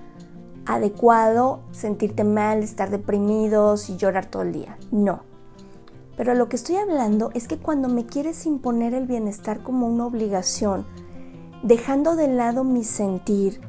adecuado 0.67 1.61
sentirte 1.73 2.25
mal, 2.25 2.63
estar 2.63 2.91
deprimidos 2.91 3.89
y 3.89 3.97
llorar 3.97 4.27
todo 4.27 4.43
el 4.43 4.53
día. 4.53 4.77
No. 4.93 5.23
Pero 6.17 6.35
lo 6.35 6.49
que 6.49 6.57
estoy 6.57 6.77
hablando 6.77 7.31
es 7.35 7.49
que 7.49 7.57
cuando 7.57 7.89
me 7.89 8.05
quieres 8.05 8.45
imponer 8.45 8.93
el 8.93 9.07
bienestar 9.07 9.63
como 9.63 9.89
una 9.89 10.07
obligación, 10.07 10.87
dejando 11.63 12.17
de 12.17 12.29
lado 12.29 12.65
mi 12.65 12.85
sentir, 12.85 13.61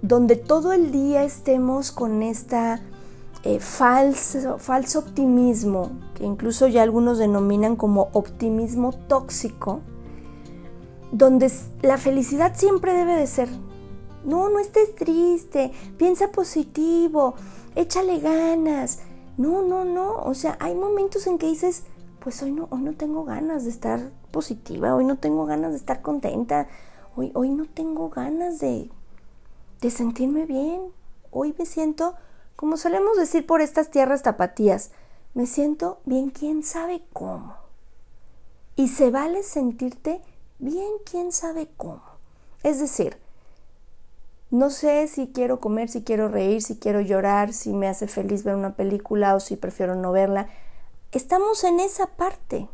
donde 0.00 0.36
todo 0.36 0.72
el 0.72 0.90
día 0.90 1.22
estemos 1.22 1.92
con 1.92 2.22
esta 2.22 2.80
eh, 3.44 3.60
falso, 3.60 4.58
falso 4.58 4.98
optimismo, 5.00 5.92
que 6.14 6.24
incluso 6.24 6.66
ya 6.66 6.82
algunos 6.82 7.18
denominan 7.18 7.76
como 7.76 8.08
optimismo 8.12 8.92
tóxico, 8.92 9.80
donde 11.12 11.50
la 11.82 11.98
felicidad 11.98 12.54
siempre 12.54 12.92
debe 12.92 13.14
de 13.16 13.26
ser 13.26 13.48
no, 14.24 14.48
no 14.48 14.58
estés 14.58 14.94
triste, 14.94 15.72
piensa 15.96 16.30
positivo, 16.30 17.34
échale 17.74 18.18
ganas. 18.18 19.00
No, 19.36 19.62
no, 19.62 19.84
no. 19.84 20.16
O 20.16 20.34
sea, 20.34 20.56
hay 20.60 20.74
momentos 20.74 21.26
en 21.26 21.38
que 21.38 21.46
dices, 21.46 21.84
pues 22.20 22.42
hoy 22.42 22.52
no, 22.52 22.68
hoy 22.70 22.82
no 22.82 22.94
tengo 22.94 23.24
ganas 23.24 23.64
de 23.64 23.70
estar 23.70 24.10
positiva, 24.30 24.94
hoy 24.94 25.04
no 25.04 25.16
tengo 25.16 25.46
ganas 25.46 25.70
de 25.70 25.78
estar 25.78 26.02
contenta, 26.02 26.68
hoy, 27.16 27.30
hoy 27.34 27.50
no 27.50 27.64
tengo 27.64 28.10
ganas 28.10 28.58
de, 28.58 28.90
de 29.80 29.90
sentirme 29.90 30.44
bien. 30.44 30.80
Hoy 31.30 31.54
me 31.58 31.64
siento, 31.64 32.14
como 32.58 32.76
solemos 32.76 33.16
decir 33.16 33.46
por 33.46 33.60
estas 33.60 33.88
tierras 33.88 34.24
tapatías, 34.24 34.90
me 35.32 35.46
siento 35.46 36.00
bien, 36.06 36.30
quién 36.30 36.64
sabe 36.64 37.04
cómo. 37.12 37.54
Y 38.74 38.88
se 38.88 39.12
vale 39.12 39.44
sentirte 39.44 40.20
bien, 40.58 40.90
quién 41.08 41.30
sabe 41.30 41.68
cómo. 41.76 42.02
Es 42.64 42.80
decir, 42.80 43.16
no 44.50 44.70
sé 44.70 45.06
si 45.06 45.28
quiero 45.28 45.60
comer, 45.60 45.88
si 45.88 46.02
quiero 46.02 46.26
reír, 46.26 46.60
si 46.60 46.76
quiero 46.80 47.00
llorar, 47.00 47.52
si 47.52 47.72
me 47.72 47.86
hace 47.86 48.08
feliz 48.08 48.42
ver 48.42 48.56
una 48.56 48.74
película 48.74 49.36
o 49.36 49.40
si 49.40 49.54
prefiero 49.54 49.94
no 49.94 50.10
verla. 50.10 50.48
Estamos 51.12 51.62
en 51.62 51.78
esa 51.78 52.08
parte. 52.08 52.68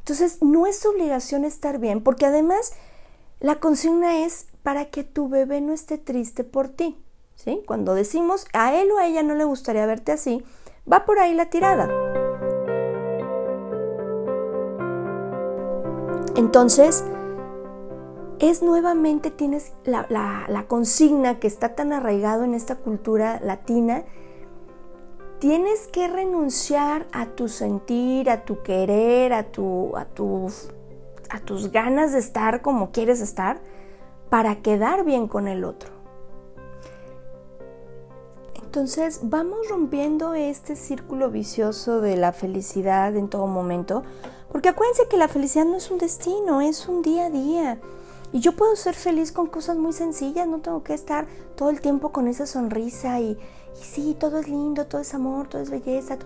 Entonces, 0.00 0.42
no 0.42 0.66
es 0.66 0.84
obligación 0.84 1.44
estar 1.44 1.78
bien, 1.78 2.02
porque 2.02 2.26
además 2.26 2.72
la 3.38 3.60
consigna 3.60 4.24
es 4.24 4.48
para 4.64 4.86
que 4.86 5.04
tu 5.04 5.28
bebé 5.28 5.60
no 5.60 5.72
esté 5.72 5.96
triste 5.96 6.42
por 6.42 6.68
ti. 6.68 6.96
Cuando 7.66 7.94
decimos 7.94 8.46
a 8.52 8.74
él 8.74 8.90
o 8.90 8.98
a 8.98 9.06
ella 9.06 9.22
no 9.22 9.34
le 9.34 9.44
gustaría 9.44 9.86
verte 9.86 10.12
así, 10.12 10.42
va 10.90 11.04
por 11.04 11.18
ahí 11.18 11.34
la 11.34 11.48
tirada. 11.48 11.88
Entonces, 16.36 17.04
es 18.38 18.62
nuevamente 18.62 19.30
tienes 19.30 19.72
la, 19.84 20.64
consigna 20.68 21.40
que 21.40 21.46
está 21.46 21.74
tan 21.74 21.92
arraigado 21.92 22.44
en 22.44 22.54
esta 22.54 22.76
cultura 22.76 23.40
latina, 23.40 24.04
tienes 25.38 25.88
que 25.88 26.06
renunciar 26.08 27.06
a 27.12 27.26
tu 27.26 27.48
sentir, 27.48 28.30
a 28.30 28.44
tu 28.44 28.62
querer, 28.62 29.32
a, 29.32 29.44
tu, 29.44 29.96
a 29.96 30.04
tus 30.04 31.72
ganas 31.72 32.12
de 32.12 32.18
estar 32.18 32.62
como 32.62 32.90
quieres 32.90 33.20
estar 33.20 33.60
para 34.28 34.56
quedar 34.56 35.04
bien 35.04 35.28
con 35.28 35.48
el 35.48 35.64
otro. 35.64 35.97
Entonces 38.78 39.22
vamos 39.24 39.68
rompiendo 39.68 40.34
este 40.34 40.76
círculo 40.76 41.30
vicioso 41.30 42.00
de 42.00 42.16
la 42.16 42.32
felicidad 42.32 43.16
en 43.16 43.26
todo 43.26 43.48
momento, 43.48 44.04
porque 44.52 44.68
acuérdense 44.68 45.08
que 45.10 45.16
la 45.16 45.26
felicidad 45.26 45.64
no 45.64 45.74
es 45.74 45.90
un 45.90 45.98
destino, 45.98 46.60
es 46.60 46.86
un 46.86 47.02
día 47.02 47.26
a 47.26 47.30
día. 47.30 47.80
Y 48.32 48.38
yo 48.38 48.52
puedo 48.54 48.76
ser 48.76 48.94
feliz 48.94 49.32
con 49.32 49.48
cosas 49.48 49.78
muy 49.78 49.92
sencillas, 49.92 50.46
no 50.46 50.60
tengo 50.60 50.84
que 50.84 50.94
estar 50.94 51.26
todo 51.56 51.70
el 51.70 51.80
tiempo 51.80 52.12
con 52.12 52.28
esa 52.28 52.46
sonrisa 52.46 53.18
y, 53.18 53.36
sí, 53.74 54.16
todo 54.16 54.38
es 54.38 54.46
lindo, 54.46 54.86
todo 54.86 55.00
es 55.00 55.12
amor, 55.12 55.48
todo 55.48 55.60
es 55.60 55.70
belleza. 55.70 56.16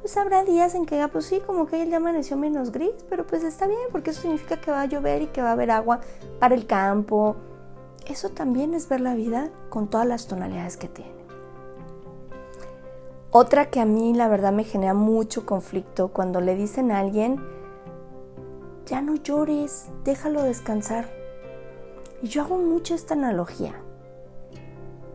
Pues 0.00 0.16
habrá 0.16 0.44
días 0.44 0.76
en 0.76 0.86
que, 0.86 1.04
pues 1.08 1.24
sí, 1.24 1.40
como 1.44 1.66
que 1.66 1.82
el 1.82 1.88
día 1.88 1.96
amaneció 1.96 2.36
menos 2.36 2.70
gris, 2.70 2.92
pero 3.10 3.26
pues 3.26 3.42
está 3.42 3.66
bien, 3.66 3.88
porque 3.90 4.10
eso 4.10 4.22
significa 4.22 4.60
que 4.60 4.70
va 4.70 4.82
a 4.82 4.86
llover 4.86 5.22
y 5.22 5.26
que 5.26 5.42
va 5.42 5.48
a 5.48 5.52
haber 5.54 5.72
agua 5.72 5.98
para 6.38 6.54
el 6.54 6.64
campo. 6.64 7.34
Eso 8.06 8.28
también 8.28 8.72
es 8.72 8.88
ver 8.88 9.00
la 9.00 9.16
vida 9.16 9.50
con 9.68 9.88
todas 9.88 10.06
las 10.06 10.28
tonalidades 10.28 10.76
que 10.76 10.86
tiene. 10.86 11.17
Otra 13.30 13.68
que 13.68 13.80
a 13.80 13.84
mí 13.84 14.14
la 14.14 14.26
verdad 14.26 14.52
me 14.52 14.64
genera 14.64 14.94
mucho 14.94 15.44
conflicto 15.44 16.08
cuando 16.08 16.40
le 16.40 16.56
dicen 16.56 16.90
a 16.90 16.98
alguien, 16.98 17.38
ya 18.86 19.02
no 19.02 19.16
llores, 19.16 19.88
déjalo 20.02 20.42
descansar. 20.42 21.10
Y 22.22 22.28
yo 22.28 22.42
hago 22.42 22.56
mucho 22.56 22.94
esta 22.94 23.12
analogía. 23.12 23.74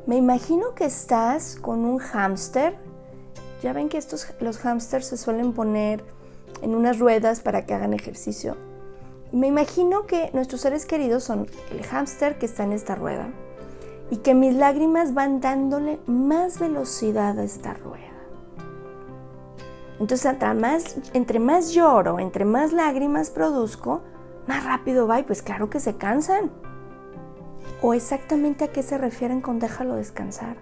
Me 0.06 0.16
imagino 0.16 0.76
que 0.76 0.86
estás 0.86 1.56
con 1.56 1.86
un 1.86 1.98
hámster. 1.98 2.78
Ya 3.64 3.74
ven 3.74 3.90
que 3.90 3.98
estos, 3.98 4.28
los 4.40 4.60
hámsters 4.60 5.08
se 5.08 5.18
suelen 5.18 5.54
poner 5.54 6.04
en 6.62 6.76
unas 6.76 7.00
ruedas 7.00 7.40
para 7.40 7.66
que 7.66 7.74
hagan 7.74 7.94
ejercicio. 7.94 8.58
Me 9.32 9.48
imagino 9.48 10.06
que 10.06 10.30
nuestros 10.34 10.62
seres 10.62 10.86
queridos 10.86 11.24
son 11.24 11.48
el 11.72 11.84
hámster 11.84 12.38
que 12.38 12.46
está 12.46 12.64
en 12.64 12.74
esta 12.74 12.94
rueda 12.94 13.34
y 14.14 14.18
que 14.18 14.36
mis 14.36 14.54
lágrimas 14.54 15.16
van 15.16 15.42
dándole 15.42 16.00
más 16.06 16.60
velocidad 16.60 17.40
a 17.40 17.44
esta 17.44 17.74
rueda. 17.74 18.14
Entonces, 20.00 20.36
entre 21.14 21.40
más, 21.40 21.72
lloro, 21.72 22.20
entre 22.20 22.46
más 22.46 22.74
lágrimas 22.74 23.32
produzco, 23.32 24.04
más 24.46 24.66
rápido 24.66 25.08
va 25.08 25.20
y 25.20 25.24
pues 25.24 25.42
claro 25.42 25.72
que 25.72 25.80
se 25.80 25.98
cansan 25.98 26.52
o 27.82 27.96
exactamente 27.96 28.66
a 28.66 28.72
qué 28.72 28.84
se 28.84 29.00
refieren 29.00 29.42
con 29.42 29.58
déjalo 29.58 29.96
descansar. 29.96 30.58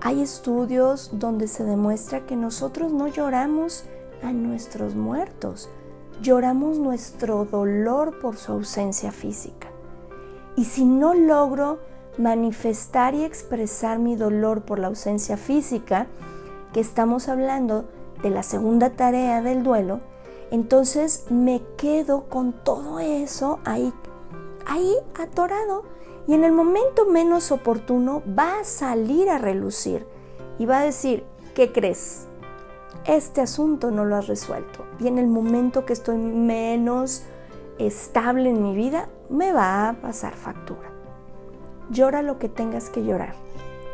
Hay 0.00 0.22
estudios 0.22 1.10
donde 1.12 1.46
se 1.46 1.62
demuestra 1.62 2.26
que 2.26 2.34
nosotros 2.34 2.92
no 2.92 3.06
lloramos 3.06 3.84
a 4.24 4.32
nuestros 4.32 4.96
muertos, 4.96 5.70
lloramos 6.20 6.80
nuestro 6.80 7.44
dolor 7.44 8.18
por 8.18 8.38
su 8.38 8.50
ausencia 8.50 9.12
física. 9.12 9.68
Y 10.56 10.64
si 10.64 10.84
no 10.84 11.14
logro 11.14 11.78
manifestar 12.18 13.14
y 13.14 13.24
expresar 13.24 13.98
mi 13.98 14.16
dolor 14.16 14.62
por 14.62 14.78
la 14.78 14.86
ausencia 14.86 15.36
física, 15.36 16.06
que 16.72 16.80
estamos 16.80 17.28
hablando 17.28 17.84
de 18.22 18.30
la 18.30 18.42
segunda 18.42 18.90
tarea 18.90 19.42
del 19.42 19.62
duelo, 19.62 20.00
entonces 20.50 21.26
me 21.30 21.62
quedo 21.76 22.28
con 22.28 22.52
todo 22.52 23.00
eso 23.00 23.58
ahí 23.64 23.92
ahí 24.66 24.94
atorado 25.18 25.84
y 26.26 26.34
en 26.34 26.44
el 26.44 26.52
momento 26.52 27.06
menos 27.06 27.52
oportuno 27.52 28.22
va 28.26 28.60
a 28.60 28.64
salir 28.64 29.28
a 29.28 29.38
relucir 29.38 30.06
y 30.58 30.66
va 30.66 30.80
a 30.80 30.84
decir, 30.84 31.24
¿qué 31.54 31.72
crees? 31.72 32.26
Este 33.04 33.40
asunto 33.40 33.90
no 33.90 34.04
lo 34.04 34.16
has 34.16 34.26
resuelto 34.26 34.84
y 34.98 35.08
en 35.08 35.18
el 35.18 35.26
momento 35.26 35.84
que 35.84 35.92
estoy 35.92 36.16
menos 36.16 37.22
estable 37.78 38.50
en 38.50 38.62
mi 38.62 38.74
vida 38.74 39.08
me 39.28 39.52
va 39.52 39.88
a 39.88 39.94
pasar 39.94 40.34
factura. 40.34 40.90
Llora 41.90 42.22
lo 42.22 42.38
que 42.38 42.48
tengas 42.48 42.90
que 42.90 43.04
llorar. 43.04 43.34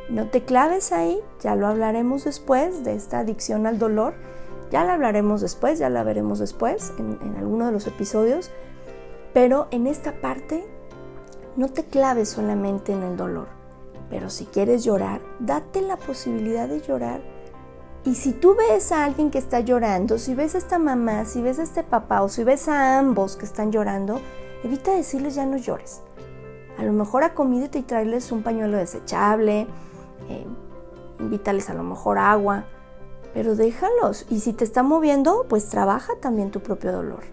No 0.09 0.29
te 0.29 0.45
claves 0.45 0.93
ahí, 0.93 1.21
ya 1.41 1.55
lo 1.55 1.67
hablaremos 1.67 2.25
después 2.25 2.85
de 2.85 2.95
esta 2.95 3.21
adicción 3.21 3.67
al 3.67 3.79
dolor, 3.79 4.15
Ya 4.71 4.85
la 4.85 4.95
hablaremos 4.95 5.41
después, 5.41 5.81
ya 5.81 5.91
la 5.91 6.05
veremos 6.05 6.39
después 6.39 6.93
en, 6.97 7.19
en 7.23 7.37
alguno 7.37 7.67
de 7.67 7.73
los 7.73 7.89
episodios. 7.89 8.53
Pero 9.33 9.67
en 9.73 9.89
esta 9.89 10.21
parte, 10.21 10.65
no 11.57 11.69
te 11.69 11.85
claves 11.85 12.29
solamente 12.29 12.93
en 12.93 13.03
el 13.03 13.17
dolor. 13.17 13.49
Pero 14.09 14.31
si 14.31 14.45
quieres 14.47 14.85
llorar, 14.85 15.21
date 15.41 15.83
la 15.83 15.97
posibilidad 15.97 16.69
de 16.69 16.81
llorar. 16.81 17.21
Y 18.05 18.15
si 18.15 18.33
tú 18.33 18.57
ves 18.57 18.93
a 18.93 19.05
alguien 19.05 19.31
que 19.31 19.39
está 19.39 19.61
llorando, 19.61 20.19
si 20.19 20.35
ves 20.35 20.55
a 20.55 20.59
esta 20.59 20.79
mamá, 20.79 21.27
si 21.27 21.43
ves 21.43 21.59
a 21.59 21.63
este 21.63 21.83
papá 21.83 22.23
o 22.23 22.29
si 22.31 22.45
ves 22.45 22.67
a 22.69 22.99
ambos 22.99 23.37
que 23.37 23.45
están 23.45 23.73
llorando, 23.73 24.21
evita 24.65 24.93
decirles 24.93 25.35
ya 25.35 25.45
no 25.45 25.59
llores. 25.59 26.01
A 26.79 26.83
lo 26.83 26.93
mejor 26.93 27.25
acomídete 27.25 27.79
y 27.79 27.83
traerles 27.83 28.33
un 28.33 28.43
pañuelo 28.43 28.79
desechable, 28.79 29.67
eh, 30.31 30.47
invítales 31.19 31.69
a 31.69 31.75
lo 31.75 31.83
mejor 31.83 32.17
agua, 32.17 32.65
pero 33.35 33.55
déjalos. 33.55 34.25
Y 34.31 34.41
si 34.41 34.55
te 34.55 34.65
está 34.65 34.83
moviendo, 34.83 35.45
pues 35.47 35.69
trabaja 35.69 36.15
también 36.21 36.51
tu 36.51 36.61
propio 36.61 36.93
dolor. 36.93 37.25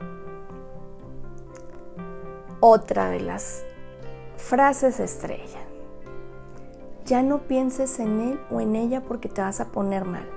Otra 2.59 3.09
de 3.09 3.21
las 3.21 3.63
frases 4.35 4.99
estrella. 4.99 5.59
Ya 7.05 7.23
no 7.23 7.43
pienses 7.43 7.99
en 7.99 8.19
él 8.19 8.39
o 8.51 8.59
en 8.59 8.75
ella 8.75 9.01
porque 9.01 9.29
te 9.29 9.41
vas 9.41 9.61
a 9.61 9.67
poner 9.69 10.03
mal. 10.03 10.36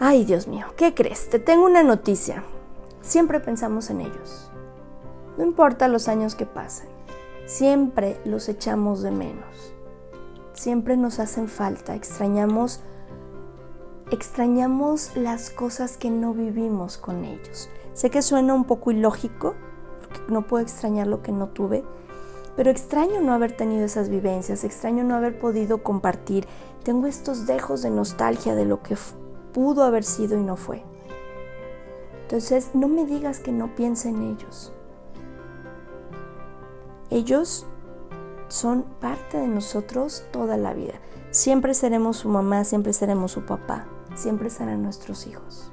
Ay, 0.00 0.24
Dios 0.24 0.46
mío, 0.46 0.66
¿qué 0.76 0.94
crees? 0.94 1.28
Te 1.28 1.40
tengo 1.40 1.66
una 1.66 1.82
noticia. 1.82 2.44
Siempre 3.00 3.40
pensamos 3.40 3.90
en 3.90 4.00
ellos. 4.00 4.48
No 5.36 5.44
importa 5.44 5.88
los 5.88 6.06
años 6.06 6.36
que 6.36 6.46
pasen, 6.46 6.88
siempre 7.46 8.20
los 8.24 8.48
echamos 8.48 9.02
de 9.02 9.10
menos. 9.10 9.74
Siempre 10.52 10.96
nos 10.96 11.18
hacen 11.18 11.48
falta, 11.48 11.94
extrañamos 11.96 12.80
extrañamos 14.10 15.16
las 15.16 15.50
cosas 15.50 15.96
que 15.96 16.10
no 16.10 16.32
vivimos 16.32 16.96
con 16.96 17.24
ellos. 17.24 17.68
Sé 17.92 18.10
que 18.10 18.22
suena 18.22 18.54
un 18.54 18.64
poco 18.64 18.90
ilógico, 18.90 19.54
porque 20.00 20.32
no 20.32 20.46
puedo 20.46 20.62
extrañar 20.62 21.08
lo 21.08 21.22
que 21.22 21.32
no 21.32 21.48
tuve, 21.48 21.84
pero 22.56 22.70
extraño 22.70 23.20
no 23.20 23.32
haber 23.32 23.56
tenido 23.56 23.84
esas 23.84 24.08
vivencias, 24.08 24.64
extraño 24.64 25.04
no 25.04 25.14
haber 25.14 25.38
podido 25.38 25.82
compartir. 25.82 26.46
Tengo 26.84 27.06
estos 27.06 27.46
dejos 27.46 27.82
de 27.82 27.90
nostalgia 27.90 28.54
de 28.54 28.64
lo 28.64 28.82
que 28.82 28.96
pudo 29.52 29.84
haber 29.84 30.04
sido 30.04 30.38
y 30.38 30.42
no 30.42 30.56
fue. 30.56 30.82
Entonces, 32.22 32.70
no 32.74 32.88
me 32.88 33.06
digas 33.06 33.40
que 33.40 33.52
no 33.52 33.74
piense 33.74 34.10
en 34.10 34.22
ellos. 34.22 34.72
Ellos 37.10 37.66
son 38.48 38.82
parte 39.00 39.38
de 39.38 39.46
nosotros 39.46 40.24
toda 40.30 40.56
la 40.56 40.74
vida. 40.74 40.94
Siempre 41.30 41.74
seremos 41.74 42.18
su 42.18 42.28
mamá, 42.28 42.64
siempre 42.64 42.92
seremos 42.92 43.32
su 43.32 43.46
papá, 43.46 43.86
siempre 44.14 44.50
serán 44.50 44.82
nuestros 44.82 45.26
hijos. 45.26 45.72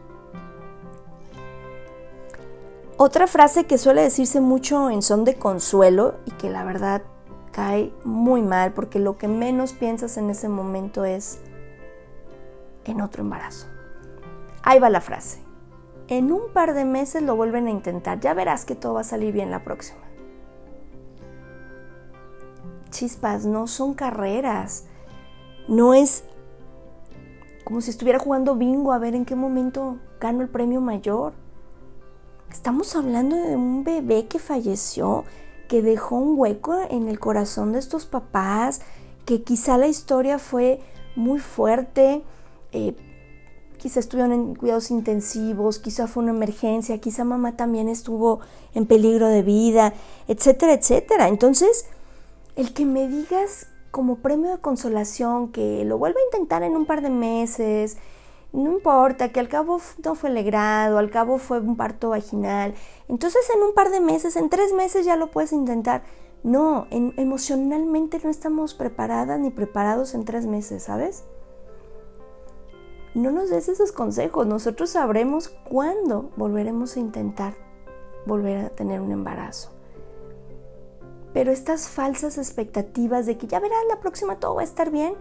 Otra 2.97 3.27
frase 3.27 3.65
que 3.65 3.77
suele 3.77 4.01
decirse 4.01 4.39
mucho 4.39 4.89
en 4.89 5.01
son 5.01 5.25
de 5.25 5.35
consuelo 5.35 6.15
y 6.25 6.31
que 6.31 6.49
la 6.49 6.63
verdad 6.63 7.01
cae 7.51 7.93
muy 8.05 8.41
mal 8.41 8.73
porque 8.73 8.99
lo 8.99 9.17
que 9.17 9.27
menos 9.27 9.73
piensas 9.73 10.15
en 10.15 10.29
ese 10.29 10.47
momento 10.47 11.03
es 11.03 11.39
en 12.85 13.01
otro 13.01 13.23
embarazo. 13.23 13.67
Ahí 14.63 14.79
va 14.79 14.89
la 14.89 15.01
frase. 15.01 15.43
En 16.07 16.31
un 16.31 16.51
par 16.53 16.73
de 16.73 16.85
meses 16.85 17.23
lo 17.23 17.35
vuelven 17.35 17.67
a 17.67 17.71
intentar, 17.71 18.19
ya 18.19 18.33
verás 18.33 18.65
que 18.65 18.75
todo 18.75 18.93
va 18.93 19.01
a 19.01 19.05
salir 19.05 19.33
bien 19.33 19.51
la 19.51 19.63
próxima. 19.63 19.99
Chispas, 22.91 23.45
no 23.45 23.67
son 23.67 23.93
carreras. 23.93 24.85
No 25.67 25.93
es 25.93 26.23
como 27.65 27.81
si 27.81 27.89
estuviera 27.89 28.19
jugando 28.19 28.55
bingo 28.55 28.93
a 28.93 28.99
ver 28.99 29.15
en 29.15 29.25
qué 29.25 29.35
momento 29.35 29.97
gano 30.21 30.41
el 30.41 30.49
premio 30.49 30.79
mayor. 30.79 31.33
Estamos 32.51 32.95
hablando 32.95 33.35
de 33.35 33.55
un 33.55 33.83
bebé 33.83 34.27
que 34.27 34.37
falleció, 34.37 35.25
que 35.67 35.81
dejó 35.81 36.15
un 36.17 36.39
hueco 36.39 36.77
en 36.89 37.07
el 37.07 37.19
corazón 37.19 37.73
de 37.73 37.79
estos 37.79 38.05
papás, 38.05 38.81
que 39.25 39.41
quizá 39.41 39.79
la 39.79 39.87
historia 39.87 40.37
fue 40.37 40.79
muy 41.15 41.39
fuerte, 41.39 42.23
eh, 42.75 42.95
quizá 43.77 43.99
estuvieron 43.99 44.33
en 44.33 44.55
cuidados 44.55 44.91
intensivos, 44.91 45.79
quizá 45.79 46.07
fue 46.07 46.23
una 46.23 46.31
emergencia, 46.31 46.99
quizá 46.99 47.23
mamá 47.23 47.55
también 47.55 47.87
estuvo 47.87 48.39
en 48.73 48.85
peligro 48.85 49.27
de 49.27 49.43
vida, 49.43 49.93
etcétera, 50.27 50.73
etcétera. 50.73 51.27
Entonces, 51.27 51.85
el 52.55 52.73
que 52.73 52.85
me 52.85 53.07
digas 53.07 53.67
como 53.91 54.17
premio 54.17 54.51
de 54.51 54.57
consolación 54.57 55.51
que 55.51 55.85
lo 55.85 55.97
vuelva 55.97 56.19
a 56.19 56.25
intentar 56.25 56.63
en 56.63 56.75
un 56.75 56.85
par 56.85 57.01
de 57.01 57.09
meses, 57.09 57.97
no 58.51 58.71
importa, 58.71 59.31
que 59.31 59.39
al 59.39 59.49
cabo 59.49 59.79
no 60.03 60.15
fue 60.15 60.29
alegrado, 60.29 60.97
al 60.97 61.09
cabo 61.11 61.37
fue 61.37 61.59
un 61.59 61.75
parto 61.77 62.09
vaginal. 62.09 62.73
Entonces 63.07 63.41
en 63.55 63.61
un 63.61 63.73
par 63.73 63.91
de 63.91 63.99
meses, 63.99 64.35
en 64.35 64.49
tres 64.49 64.73
meses 64.73 65.05
ya 65.05 65.15
lo 65.15 65.31
puedes 65.31 65.51
intentar. 65.51 66.03
No, 66.43 66.87
emocionalmente 66.91 68.19
no 68.23 68.29
estamos 68.29 68.73
preparadas 68.73 69.39
ni 69.39 69.49
preparados 69.49 70.13
en 70.13 70.25
tres 70.25 70.45
meses, 70.45 70.83
¿sabes? 70.83 71.23
No 73.15 73.31
nos 73.31 73.49
des 73.49 73.69
esos 73.69 73.93
consejos, 73.93 74.45
nosotros 74.45 74.89
sabremos 74.89 75.47
cuándo 75.47 76.31
volveremos 76.35 76.97
a 76.97 76.99
intentar 76.99 77.53
volver 78.25 78.65
a 78.65 78.69
tener 78.69 78.99
un 78.99 79.13
embarazo. 79.13 79.71
Pero 81.33 81.49
estas 81.53 81.87
falsas 81.87 82.37
expectativas 82.37 83.25
de 83.25 83.37
que 83.37 83.47
ya 83.47 83.61
verás 83.61 83.79
la 83.87 84.01
próxima 84.01 84.35
todo 84.41 84.55
va 84.55 84.61
a 84.61 84.65
estar 84.65 84.91
bien, 84.91 85.13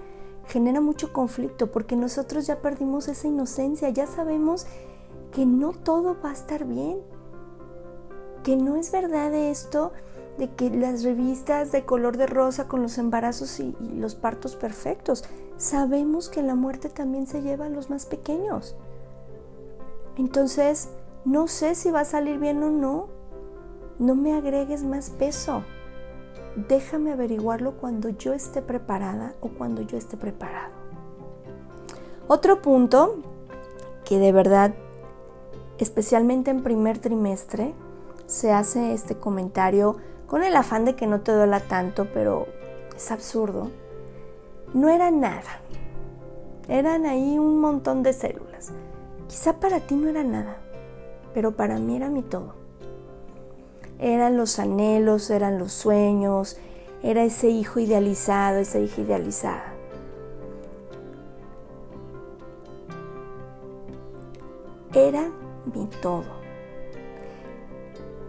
genera 0.48 0.80
mucho 0.80 1.12
conflicto 1.12 1.70
porque 1.70 1.94
nosotros 1.94 2.48
ya 2.48 2.60
perdimos 2.60 3.06
esa 3.06 3.28
inocencia, 3.28 3.88
ya 3.90 4.08
sabemos 4.08 4.66
que 5.30 5.46
no 5.46 5.70
todo 5.70 6.16
va 6.20 6.30
a 6.30 6.34
estar 6.34 6.64
bien, 6.64 6.98
que 8.42 8.56
no 8.56 8.74
es 8.74 8.90
verdad 8.90 9.32
esto 9.32 9.92
de 10.38 10.50
que 10.50 10.70
las 10.70 11.04
revistas 11.04 11.72
de 11.72 11.84
color 11.84 12.16
de 12.16 12.26
rosa 12.26 12.66
con 12.66 12.82
los 12.82 12.98
embarazos 12.98 13.60
y, 13.60 13.76
los 13.96 14.14
partos 14.14 14.56
perfectos, 14.56 15.24
sabemos 15.56 16.28
que 16.28 16.42
la 16.42 16.54
muerte 16.54 16.88
también 16.88 17.26
se 17.26 17.42
lleva 17.42 17.66
a 17.66 17.70
los 17.70 17.90
más 17.90 18.06
pequeños. 18.06 18.76
Entonces, 20.16 20.88
no 21.24 21.48
sé 21.48 21.74
si 21.74 21.90
va 21.90 22.00
a 22.00 22.04
salir 22.04 22.38
bien 22.38 22.62
o 22.62 22.70
no, 22.70 23.08
no 23.98 24.14
me 24.14 24.34
agregues 24.34 24.82
más 24.82 25.10
peso 25.10 25.62
déjame 26.56 27.12
averiguarlo 27.12 27.76
cuando 27.76 28.08
yo 28.10 28.32
esté 28.32 28.62
preparada 28.62 29.34
o 29.40 29.48
cuando 29.48 29.82
yo 29.82 29.98
esté 29.98 30.16
preparado. 30.16 30.72
Otro 32.28 32.62
punto 32.62 33.16
que 34.04 34.18
de 34.18 34.32
verdad, 34.32 34.74
especialmente 35.78 36.50
en 36.50 36.62
primer 36.62 36.98
trimestre, 36.98 37.74
se 38.26 38.52
hace 38.52 38.92
este 38.92 39.16
comentario 39.16 39.96
con 40.26 40.42
el 40.42 40.56
afán 40.56 40.84
de 40.84 40.94
que 40.94 41.06
no 41.06 41.20
te 41.20 41.32
duela 41.32 41.60
tanto, 41.60 42.08
pero 42.12 42.46
es 42.96 43.10
absurdo. 43.10 43.70
No 44.72 44.88
era 44.88 45.10
nada. 45.10 45.60
Eran 46.68 47.06
ahí 47.06 47.38
un 47.38 47.60
montón 47.60 48.02
de 48.02 48.12
células. 48.12 48.72
Quizá 49.28 49.60
para 49.60 49.80
ti 49.80 49.94
no 49.94 50.08
era 50.08 50.24
nada, 50.24 50.58
pero 51.32 51.52
para 51.52 51.78
mí 51.78 51.96
era 51.96 52.08
mi 52.08 52.22
todo 52.22 52.64
eran 53.98 54.36
los 54.36 54.58
anhelos, 54.58 55.30
eran 55.30 55.58
los 55.58 55.72
sueños, 55.72 56.58
era 57.02 57.24
ese 57.24 57.48
hijo 57.48 57.80
idealizado, 57.80 58.58
esa 58.58 58.78
hija 58.78 59.00
idealizada. 59.00 59.72
Era 64.92 65.30
mi 65.74 65.86
todo. 66.02 66.43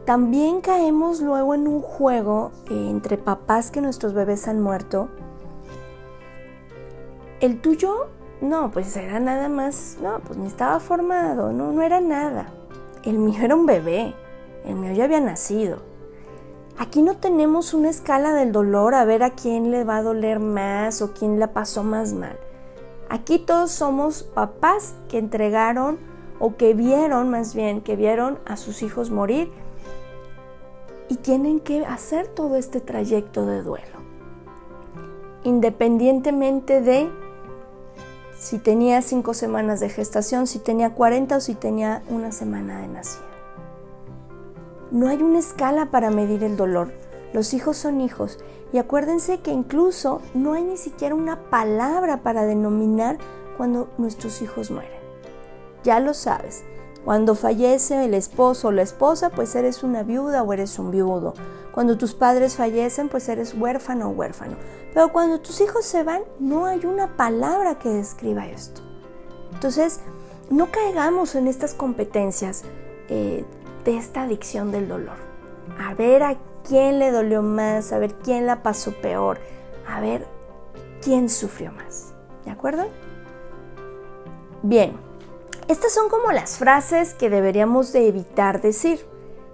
También 0.06 0.62
caemos 0.62 1.22
luego 1.22 1.56
en 1.56 1.68
un 1.68 1.82
juego 1.82 2.52
eh, 2.70 2.90
entre 2.90 3.18
papás 3.18 3.72
que 3.72 3.82
nuestros 3.82 4.14
bebés 4.14 4.48
han 4.48 4.62
muerto. 4.62 5.10
El 7.40 7.60
tuyo, 7.62 8.08
no, 8.42 8.72
pues 8.72 8.96
era 8.96 9.20
nada 9.20 9.50
más, 9.50 9.98
no, 10.02 10.20
pues 10.20 10.38
ni 10.38 10.48
estaba 10.48 10.80
formado, 10.80 11.52
no, 11.52 11.72
no 11.72 11.82
era 11.82 12.02
nada. 12.02 12.48
El 13.04 13.18
mío 13.18 13.42
era 13.44 13.56
un 13.56 13.66
bebé 13.66 14.16
el 14.66 14.76
mío 14.76 14.94
ya 14.94 15.04
había 15.06 15.20
nacido. 15.20 15.78
Aquí 16.78 17.02
no 17.02 17.18
tenemos 17.18 17.74
una 17.74 17.90
escala 17.90 18.34
del 18.34 18.52
dolor 18.52 18.96
a 18.96 19.06
ver 19.06 19.24
a 19.24 19.30
quién 19.32 19.72
le 19.72 19.84
va 19.84 19.98
a 19.98 20.04
doler 20.04 20.40
más 20.40 21.02
o 21.02 21.14
quién 21.14 21.40
la 21.40 21.54
pasó 21.54 21.84
más 21.84 22.14
mal. 22.14 22.38
Aquí 23.10 23.40
todos 23.40 23.72
somos 23.72 24.24
papás 24.24 24.96
que 25.08 25.20
entregaron 25.20 26.00
o 26.40 26.58
que 26.58 26.74
vieron 26.74 27.30
más 27.30 27.56
bien, 27.56 27.82
que 27.82 27.96
vieron 27.96 28.40
a 28.46 28.58
sus 28.58 28.82
hijos 28.82 29.10
morir 29.12 29.52
y 31.10 31.16
tienen 31.16 31.60
que 31.60 31.86
hacer 31.86 32.28
todo 32.28 32.56
este 32.56 32.82
trayecto 32.82 33.46
de 33.46 33.62
duelo. 33.62 33.98
Independientemente 35.44 36.82
de 36.82 37.10
si 38.38 38.60
tenía 38.60 39.02
cinco 39.02 39.34
semanas 39.34 39.80
de 39.80 39.90
gestación, 39.90 40.48
si 40.48 40.60
tenía 40.60 40.94
40 40.94 41.38
o 41.38 41.40
si 41.40 41.56
tenía 41.56 42.04
una 42.10 42.32
semana 42.32 42.82
de 42.82 42.88
nacimiento. 42.88 43.36
No 44.92 45.08
hay 45.08 45.22
una 45.24 45.40
escala 45.40 45.90
para 45.92 46.12
medir 46.12 46.44
el 46.44 46.58
dolor. 46.58 46.94
Los 47.34 47.54
hijos 47.54 47.78
son 47.78 48.02
hijos. 48.02 48.40
Y 48.72 48.78
acuérdense 48.78 49.40
que 49.40 49.52
incluso 49.52 50.22
no 50.34 50.54
hay 50.54 50.64
ni 50.64 50.78
siquiera 50.78 51.16
una 51.16 51.50
palabra 51.50 52.24
para 52.24 52.46
denominar 52.46 53.18
cuando 53.58 53.90
nuestros 53.98 54.42
hijos 54.42 54.70
mueren. 54.70 55.00
Ya 55.84 56.00
lo 56.00 56.14
sabes. 56.14 56.64
Cuando 57.06 57.36
fallece 57.36 58.04
el 58.04 58.16
esposo 58.16 58.70
o 58.70 58.72
la 58.72 58.82
esposa, 58.82 59.30
pues 59.30 59.54
eres 59.54 59.84
una 59.84 60.02
viuda 60.02 60.42
o 60.42 60.52
eres 60.52 60.80
un 60.80 60.90
viudo. 60.90 61.36
Cuando 61.72 62.00
tus 62.00 62.16
padres 62.16 62.56
fallecen, 62.56 63.10
pues 63.10 63.30
eres 63.30 63.54
huérfano 63.54 64.08
o 64.08 64.12
huérfano. 64.12 64.58
Pero 64.92 65.12
cuando 65.12 65.40
tus 65.40 65.62
hijos 65.62 65.86
se 65.86 66.04
van, 66.04 66.24
no 66.40 66.66
hay 66.66 66.84
una 66.84 67.16
palabra 67.16 67.78
que 67.78 67.90
describa 67.90 68.48
esto. 68.48 68.82
Entonces, 69.54 70.00
no 70.50 70.72
caigamos 70.72 71.36
en 71.36 71.48
estas 71.48 71.76
competencias 71.76 72.64
eh, 73.08 73.46
de 73.84 73.98
esta 73.98 74.24
adicción 74.24 74.72
del 74.72 74.88
dolor. 74.88 75.18
A 75.80 75.94
ver 75.94 76.24
a 76.24 76.38
quién 76.68 76.98
le 76.98 77.12
dolió 77.12 77.44
más, 77.44 77.94
a 77.94 78.00
ver 78.00 78.16
quién 78.16 78.48
la 78.48 78.64
pasó 78.64 78.92
peor, 78.94 79.38
a 79.88 80.00
ver 80.00 80.26
quién 81.04 81.30
sufrió 81.30 81.72
más. 81.72 82.16
¿De 82.46 82.52
acuerdo? 82.52 82.88
Bien, 84.64 85.05
estas 85.68 85.94
son 85.94 86.10
como 86.10 86.32
las 86.32 86.58
frases 86.58 87.14
que 87.14 87.30
deberíamos 87.30 87.92
de 87.92 88.08
evitar 88.08 88.62
decir. 88.62 89.06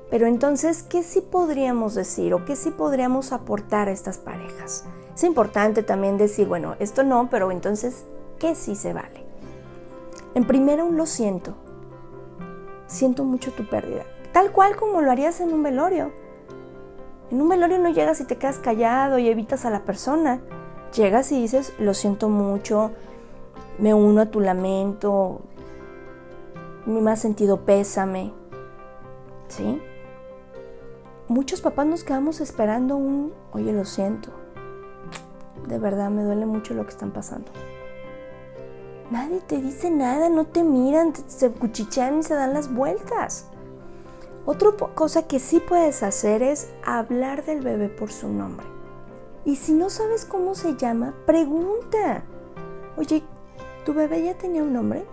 Pero 0.10 0.28
entonces, 0.28 0.84
¿qué 0.84 1.04
sí 1.04 1.22
podríamos 1.22 1.96
decir 1.96 2.34
o 2.34 2.44
qué 2.44 2.58
sí 2.58 2.70
podríamos 2.70 3.32
aportar 3.32 3.88
a 3.88 3.92
estas 3.92 4.18
parejas? 4.18 4.84
Es 5.16 5.24
importante 5.24 5.84
también 5.84 6.18
decir, 6.18 6.48
bueno, 6.48 6.76
esto 6.80 7.04
no, 7.04 7.30
pero 7.30 7.50
entonces, 7.50 8.04
¿qué 8.38 8.56
sí 8.56 8.76
se 8.76 8.92
vale? 8.92 9.24
En 10.36 10.46
primero, 10.46 10.92
lo 10.92 11.06
siento. 11.06 11.56
Siento 12.88 13.24
mucho 13.24 13.54
tu 13.54 13.70
pérdida. 13.70 14.04
Tal 14.34 14.52
cual 14.52 14.76
como 14.76 15.02
lo 15.02 15.12
harías 15.12 15.40
en 15.40 15.54
un 15.54 15.64
velorio. 15.64 16.12
En 17.32 17.42
un 17.42 17.48
velorio 17.48 17.80
no 17.80 17.90
llegas 17.90 18.20
y 18.20 18.26
te 18.26 18.38
quedas 18.38 18.60
callado 18.60 19.18
y 19.18 19.30
evitas 19.30 19.64
a 19.64 19.70
la 19.70 19.86
persona. 19.86 20.42
Llegas 20.94 21.32
y 21.32 21.42
dices, 21.42 21.74
lo 21.80 21.94
siento 21.94 22.28
mucho, 22.28 22.92
me 23.78 23.94
uno 23.94 24.22
a 24.22 24.26
tu 24.26 24.42
lamento, 24.42 25.42
mi 26.86 27.02
más 27.02 27.20
sentido 27.20 27.66
pésame. 27.66 28.34
¿Sí? 29.48 29.82
Muchos 31.28 31.62
papás 31.62 31.86
nos 31.88 32.04
quedamos 32.04 32.42
esperando 32.42 32.98
un, 32.98 33.34
oye, 33.54 33.72
lo 33.74 33.86
siento. 33.86 34.32
De 35.68 35.80
verdad, 35.80 36.10
me 36.10 36.24
duele 36.24 36.46
mucho 36.46 36.74
lo 36.74 36.84
que 36.84 36.90
están 36.90 37.12
pasando. 37.12 37.52
Nadie 39.10 39.42
te 39.42 39.62
dice 39.62 39.90
nada, 39.90 40.30
no 40.30 40.46
te 40.46 40.64
miran, 40.64 41.14
se 41.28 41.52
cuchichean 41.52 42.20
y 42.20 42.24
se 42.24 42.34
dan 42.34 42.54
las 42.54 42.74
vueltas. 42.74 43.48
Otra 44.46 44.72
cosa 44.96 45.28
que 45.28 45.40
sí 45.40 45.60
puedes 45.60 46.02
hacer 46.02 46.42
es 46.42 46.70
hablar 46.84 47.46
del 47.46 47.62
bebé 47.62 47.90
por 47.90 48.12
su 48.12 48.30
nombre. 48.30 48.66
Y 49.46 49.56
si 49.56 49.74
no 49.74 49.90
sabes 49.90 50.26
cómo 50.26 50.56
se 50.56 50.76
llama, 50.76 51.14
pregunta. 51.26 52.24
Oye, 52.98 53.24
¿tu 53.86 53.94
bebé 53.94 54.24
ya 54.24 54.38
tenía 54.38 54.64
un 54.64 54.74
nombre? 54.74 55.06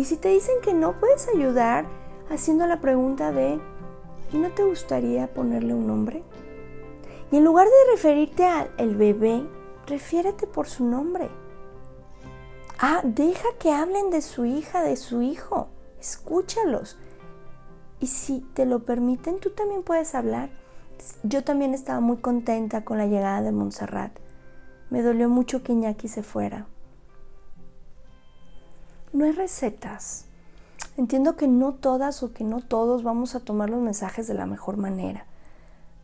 Y 0.00 0.06
si 0.06 0.16
te 0.16 0.30
dicen 0.30 0.54
que 0.62 0.72
no, 0.72 0.98
puedes 0.98 1.28
ayudar 1.28 1.84
haciendo 2.30 2.66
la 2.66 2.80
pregunta 2.80 3.32
de, 3.32 3.60
¿y 4.32 4.38
no 4.38 4.48
te 4.48 4.64
gustaría 4.64 5.34
ponerle 5.34 5.74
un 5.74 5.86
nombre? 5.86 6.22
Y 7.30 7.36
en 7.36 7.44
lugar 7.44 7.66
de 7.66 7.92
referirte 7.92 8.46
al 8.46 8.96
bebé, 8.96 9.46
refiérete 9.86 10.46
por 10.46 10.68
su 10.68 10.86
nombre. 10.86 11.28
Ah, 12.78 13.02
deja 13.04 13.46
que 13.58 13.72
hablen 13.72 14.08
de 14.08 14.22
su 14.22 14.46
hija, 14.46 14.82
de 14.82 14.96
su 14.96 15.20
hijo. 15.20 15.68
Escúchalos. 16.00 16.98
Y 18.00 18.06
si 18.06 18.40
te 18.54 18.64
lo 18.64 18.86
permiten, 18.86 19.38
tú 19.38 19.50
también 19.50 19.82
puedes 19.82 20.14
hablar. 20.14 20.48
Yo 21.24 21.44
también 21.44 21.74
estaba 21.74 22.00
muy 22.00 22.16
contenta 22.16 22.86
con 22.86 22.96
la 22.96 23.06
llegada 23.06 23.42
de 23.42 23.52
Montserrat. 23.52 24.18
Me 24.88 25.02
dolió 25.02 25.28
mucho 25.28 25.62
que 25.62 25.72
Iñaki 25.72 26.08
se 26.08 26.22
fuera 26.22 26.68
no 29.12 29.24
hay 29.24 29.32
recetas. 29.32 30.24
Entiendo 30.96 31.36
que 31.36 31.48
no 31.48 31.74
todas 31.74 32.22
o 32.22 32.32
que 32.32 32.44
no 32.44 32.60
todos 32.60 33.02
vamos 33.02 33.34
a 33.34 33.40
tomar 33.40 33.70
los 33.70 33.80
mensajes 33.80 34.26
de 34.26 34.34
la 34.34 34.46
mejor 34.46 34.76
manera, 34.76 35.26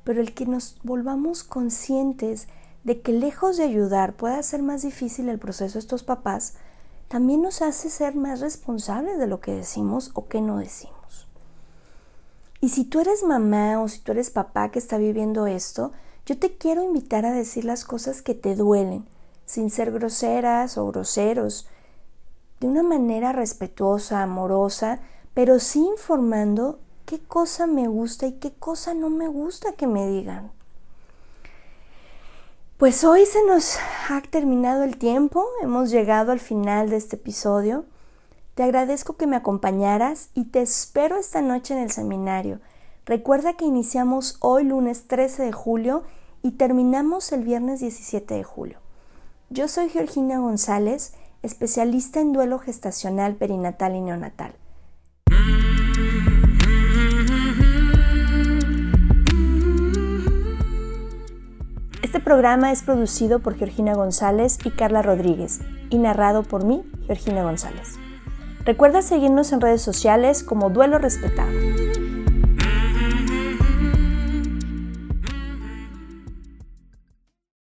pero 0.04 0.20
el 0.20 0.34
que 0.34 0.46
nos 0.46 0.78
volvamos 0.82 1.44
conscientes 1.44 2.48
de 2.84 3.00
que 3.00 3.12
lejos 3.12 3.56
de 3.56 3.64
ayudar 3.64 4.14
puede 4.14 4.36
hacer 4.36 4.62
más 4.62 4.82
difícil 4.82 5.28
el 5.28 5.38
proceso 5.38 5.74
de 5.74 5.80
estos 5.80 6.02
papás, 6.02 6.54
también 7.08 7.42
nos 7.42 7.62
hace 7.62 7.90
ser 7.90 8.14
más 8.14 8.40
responsables 8.40 9.18
de 9.18 9.26
lo 9.26 9.40
que 9.40 9.52
decimos 9.52 10.10
o 10.14 10.28
que 10.28 10.40
no 10.40 10.58
decimos. 10.58 11.28
Y 12.60 12.70
si 12.70 12.84
tú 12.84 13.00
eres 13.00 13.22
mamá 13.22 13.80
o 13.80 13.88
si 13.88 14.00
tú 14.00 14.12
eres 14.12 14.30
papá 14.30 14.70
que 14.70 14.78
está 14.78 14.98
viviendo 14.98 15.46
esto, 15.46 15.92
yo 16.26 16.38
te 16.38 16.56
quiero 16.56 16.82
invitar 16.82 17.26
a 17.26 17.32
decir 17.32 17.64
las 17.64 17.84
cosas 17.84 18.22
que 18.22 18.34
te 18.34 18.56
duelen, 18.56 19.06
sin 19.44 19.70
ser 19.70 19.92
groseras 19.92 20.78
o 20.78 20.86
groseros, 20.86 21.68
de 22.60 22.66
una 22.66 22.82
manera 22.82 23.32
respetuosa, 23.32 24.22
amorosa, 24.22 25.00
pero 25.34 25.58
sí 25.58 25.80
informando 25.80 26.78
qué 27.04 27.20
cosa 27.20 27.66
me 27.66 27.88
gusta 27.88 28.26
y 28.26 28.32
qué 28.32 28.52
cosa 28.52 28.94
no 28.94 29.10
me 29.10 29.28
gusta 29.28 29.72
que 29.72 29.86
me 29.86 30.06
digan. 30.08 30.50
Pues 32.76 33.04
hoy 33.04 33.24
se 33.24 33.42
nos 33.46 33.78
ha 34.10 34.20
terminado 34.22 34.82
el 34.82 34.98
tiempo, 34.98 35.46
hemos 35.62 35.90
llegado 35.90 36.32
al 36.32 36.40
final 36.40 36.90
de 36.90 36.96
este 36.96 37.16
episodio. 37.16 37.86
Te 38.54 38.62
agradezco 38.62 39.16
que 39.16 39.26
me 39.26 39.36
acompañaras 39.36 40.28
y 40.34 40.46
te 40.46 40.60
espero 40.60 41.16
esta 41.16 41.40
noche 41.40 41.74
en 41.74 41.80
el 41.80 41.90
seminario. 41.90 42.60
Recuerda 43.06 43.54
que 43.54 43.64
iniciamos 43.64 44.36
hoy 44.40 44.64
lunes 44.64 45.06
13 45.08 45.44
de 45.44 45.52
julio 45.52 46.02
y 46.42 46.52
terminamos 46.52 47.32
el 47.32 47.44
viernes 47.44 47.80
17 47.80 48.34
de 48.34 48.44
julio. 48.44 48.78
Yo 49.48 49.68
soy 49.68 49.88
Georgina 49.88 50.38
González 50.38 51.14
especialista 51.42 52.20
en 52.20 52.32
duelo 52.32 52.58
gestacional, 52.58 53.36
perinatal 53.36 53.94
y 53.96 54.00
neonatal. 54.00 54.54
Este 62.02 62.20
programa 62.20 62.72
es 62.72 62.82
producido 62.82 63.40
por 63.40 63.56
Georgina 63.56 63.94
González 63.94 64.58
y 64.64 64.70
Carla 64.70 65.02
Rodríguez 65.02 65.60
y 65.90 65.98
narrado 65.98 66.42
por 66.42 66.64
mí, 66.64 66.84
Georgina 67.06 67.42
González. 67.42 67.98
Recuerda 68.64 69.02
seguirnos 69.02 69.52
en 69.52 69.60
redes 69.60 69.82
sociales 69.82 70.42
como 70.42 70.70
Duelo 70.70 70.98
Respetado. 70.98 71.52